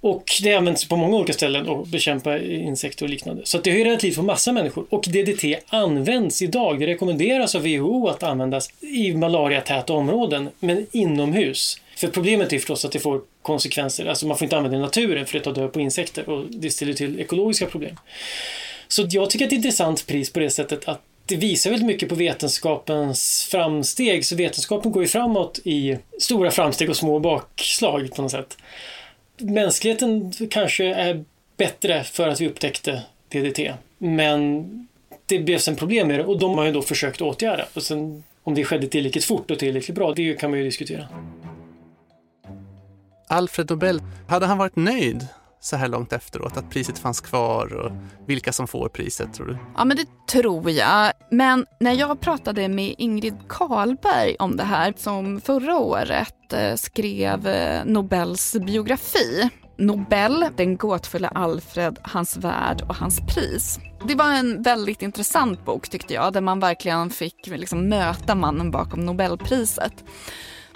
Och 0.00 0.24
det 0.42 0.54
används 0.54 0.88
på 0.88 0.96
många 0.96 1.16
olika 1.16 1.32
ställen 1.32 1.68
att 1.68 1.86
bekämpa 1.86 2.38
insekter 2.38 3.04
och 3.04 3.10
liknande. 3.10 3.42
Så 3.44 3.58
att 3.58 3.64
det 3.64 3.70
har 3.70 3.78
ju 3.78 3.84
räddat 3.84 4.02
liv 4.02 4.12
för 4.12 4.22
massa 4.22 4.52
människor. 4.52 4.86
Och 4.90 5.04
DDT 5.08 5.44
används 5.68 6.42
idag. 6.42 6.80
Det 6.80 6.86
rekommenderas 6.86 7.54
av 7.54 7.62
WHO 7.62 8.08
att 8.08 8.22
användas 8.22 8.70
i 8.80 9.14
malariatäta 9.14 9.92
områden, 9.92 10.48
men 10.60 10.86
inomhus. 10.92 11.80
För 11.96 12.08
problemet 12.08 12.52
är 12.52 12.58
förstås 12.58 12.84
att 12.84 12.92
det 12.92 12.98
får 12.98 13.20
konsekvenser. 13.42 14.06
Alltså 14.06 14.26
man 14.26 14.38
får 14.38 14.44
inte 14.44 14.56
använda 14.56 14.78
det 14.78 14.82
i 14.82 14.84
naturen 14.84 15.26
för 15.26 15.38
det 15.38 15.44
tar 15.44 15.52
död 15.52 15.72
på 15.72 15.80
insekter 15.80 16.28
och 16.28 16.44
det 16.48 16.70
ställer 16.70 16.92
till 16.92 17.20
ekologiska 17.20 17.66
problem. 17.66 17.96
Så 18.90 19.06
jag 19.10 19.30
tycker 19.30 19.44
att 19.44 19.50
det 19.50 19.54
är 19.54 19.58
ett 19.58 19.64
intressant 19.64 20.06
pris 20.06 20.32
på 20.32 20.40
det 20.40 20.50
sättet 20.50 20.88
att 20.88 21.02
det 21.26 21.36
visar 21.36 21.70
väldigt 21.70 21.86
mycket 21.86 22.08
på 22.08 22.14
vetenskapens 22.14 23.48
framsteg. 23.50 24.24
Så 24.24 24.36
vetenskapen 24.36 24.92
går 24.92 25.02
ju 25.02 25.08
framåt 25.08 25.60
i 25.64 25.98
stora 26.18 26.50
framsteg 26.50 26.90
och 26.90 26.96
små 26.96 27.18
bakslag 27.18 28.10
på 28.16 28.22
något 28.22 28.30
sätt. 28.30 28.56
Mänskligheten 29.38 30.32
kanske 30.50 30.84
är 30.84 31.24
bättre 31.56 32.04
för 32.04 32.28
att 32.28 32.40
vi 32.40 32.48
upptäckte 32.48 33.02
DDT. 33.28 33.60
Men 33.98 34.66
det 35.26 35.38
blev 35.38 35.58
sen 35.58 35.76
problem 35.76 36.08
med 36.08 36.18
det 36.18 36.24
och 36.24 36.38
de 36.38 36.58
har 36.58 36.64
ju 36.64 36.72
då 36.72 36.82
försökt 36.82 37.20
åtgärda. 37.20 37.66
Och 37.74 37.82
sen, 37.82 38.24
om 38.42 38.54
det 38.54 38.64
skedde 38.64 38.86
tillräckligt 38.86 39.24
fort 39.24 39.50
och 39.50 39.58
tillräckligt 39.58 39.94
bra, 39.94 40.12
det 40.12 40.34
kan 40.34 40.50
man 40.50 40.58
ju 40.58 40.64
diskutera. 40.64 41.08
Alfred 43.26 43.70
Nobel, 43.70 44.02
hade 44.28 44.46
han 44.46 44.58
varit 44.58 44.76
nöjd 44.76 45.26
så 45.60 45.76
här 45.76 45.88
långt 45.88 46.12
efteråt? 46.12 46.56
Att 46.56 46.70
priset 46.70 46.98
fanns 46.98 47.20
kvar 47.20 47.74
och 47.74 47.92
vilka 48.26 48.52
som 48.52 48.68
får 48.68 48.88
priset 48.88 49.34
tror 49.34 49.46
du? 49.46 49.58
Ja 49.76 49.84
men 49.84 49.96
det 49.96 50.06
tror 50.30 50.70
jag. 50.70 51.12
Men 51.30 51.66
när 51.80 51.92
jag 51.92 52.20
pratade 52.20 52.68
med 52.68 52.94
Ingrid 52.98 53.38
Karlberg 53.48 54.36
om 54.38 54.56
det 54.56 54.64
här 54.64 54.94
som 54.96 55.40
förra 55.40 55.78
året 55.78 56.52
eh, 56.52 56.74
skrev 56.74 57.46
eh, 57.46 57.84
Nobels 57.84 58.56
biografi 58.66 59.50
Nobel, 59.80 60.46
den 60.56 60.76
gåtfulla 60.76 61.28
Alfred, 61.28 61.98
hans 62.02 62.36
värld 62.36 62.82
och 62.88 62.94
hans 62.94 63.20
pris. 63.20 63.78
Det 64.08 64.14
var 64.14 64.32
en 64.32 64.62
väldigt 64.62 65.02
intressant 65.02 65.64
bok 65.64 65.88
tyckte 65.88 66.14
jag, 66.14 66.32
där 66.32 66.40
man 66.40 66.60
verkligen 66.60 67.10
fick 67.10 67.46
liksom 67.46 67.88
möta 67.88 68.34
mannen 68.34 68.70
bakom 68.70 69.00
Nobelpriset. 69.00 70.04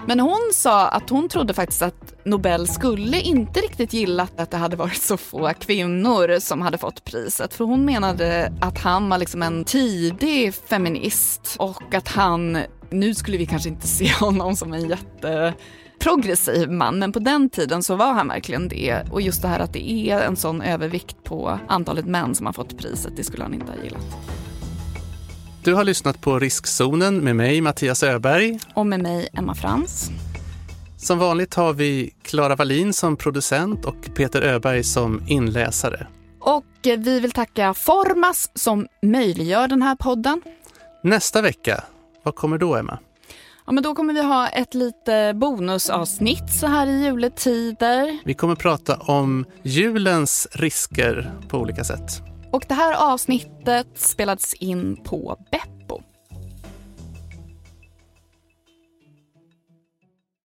Men 0.07 0.21
hon 0.21 0.51
sa 0.53 0.89
att 0.89 1.11
hon 1.11 1.29
trodde 1.29 1.55
faktiskt 1.55 1.83
att 1.83 2.15
Nobel 2.25 2.69
skulle 2.69 3.21
inte 3.21 3.61
riktigt 3.61 3.93
gilla 3.93 4.29
att 4.37 4.51
det 4.51 4.57
hade 4.57 4.77
varit 4.77 5.03
så 5.03 5.17
få 5.17 5.53
kvinnor 5.61 6.41
som 6.41 6.63
hade 6.63 6.79
fått 6.79 7.05
priset. 7.05 7.55
För 7.55 7.65
hon 7.65 7.85
menade 7.85 8.53
att 8.61 8.79
han 8.79 9.09
var 9.09 9.19
liksom 9.19 9.43
en 9.43 9.65
tidig 9.65 10.55
feminist 10.55 11.57
och 11.59 11.95
att 11.95 12.09
han, 12.09 12.59
nu 12.91 13.15
skulle 13.15 13.37
vi 13.37 13.47
kanske 13.47 13.69
inte 13.69 13.87
se 13.89 14.13
honom 14.13 14.57
som 14.57 14.73
en 14.73 14.89
jätte 14.89 15.55
progressiv 15.99 16.71
man, 16.71 16.99
men 16.99 17.13
på 17.13 17.19
den 17.19 17.51
tiden 17.51 17.83
så 17.83 17.97
var 17.97 18.13
han 18.13 18.29
verkligen 18.29 18.69
det. 18.69 19.03
Och 19.11 19.21
just 19.21 19.43
det 19.43 19.49
här 19.49 19.61
att 19.61 19.73
det 19.73 19.91
är 19.91 20.21
en 20.21 20.37
sån 20.37 20.63
övervikt 20.63 21.25
på 21.25 21.59
antalet 21.69 22.07
män 22.07 22.35
som 22.35 22.47
har 22.47 22.53
fått 22.53 22.79
priset, 22.79 23.17
det 23.17 23.25
skulle 23.25 23.43
han 23.43 23.55
inte 23.55 23.73
ha 23.73 23.85
gillat. 23.85 24.44
Du 25.65 25.75
har 25.75 25.85
lyssnat 25.85 26.21
på 26.21 26.39
Riskzonen 26.39 27.19
med 27.19 27.37
mig, 27.37 27.61
Mattias 27.61 28.03
Öberg. 28.03 28.59
Och 28.75 28.87
med 28.87 29.03
mig, 29.03 29.29
Emma 29.33 29.55
Frans. 29.55 30.11
Som 30.97 31.19
vanligt 31.19 31.55
har 31.55 31.73
vi 31.73 32.15
Klara 32.23 32.57
Wallin 32.57 32.93
som 32.93 33.17
producent 33.17 33.85
och 33.85 34.15
Peter 34.15 34.43
Öberg 34.43 34.85
som 34.85 35.23
inläsare. 35.27 36.07
Och 36.41 36.65
vi 36.83 37.21
vill 37.21 37.33
tacka 37.33 37.75
Formas 37.75 38.51
som 38.55 38.87
möjliggör 39.03 39.69
den 39.69 39.83
här 39.83 39.97
podden. 39.97 40.43
Nästa 41.03 41.43
vecka, 41.43 41.85
vad 42.23 42.35
kommer 42.35 42.59
då, 42.59 42.77
Emma? 42.77 42.99
Ja, 43.67 43.73
men 43.73 43.83
då 43.83 43.95
kommer 43.95 44.15
vi 44.15 44.23
ha 44.23 44.49
ett 44.49 44.75
lite 44.75 45.33
bonusavsnitt 45.35 46.53
så 46.61 46.67
här 46.67 46.87
i 46.87 47.05
juletider. 47.05 48.19
Vi 48.25 48.35
kommer 48.35 48.55
prata 48.55 48.97
om 48.97 49.45
julens 49.63 50.49
risker 50.53 51.33
på 51.49 51.59
olika 51.59 51.85
sätt. 51.85 52.34
Och 52.55 52.65
det 52.69 52.75
här 52.75 53.13
avsnittet 53.13 53.87
spelades 53.95 54.55
in 54.55 54.97
på 54.97 55.37
Bepp 55.51 55.74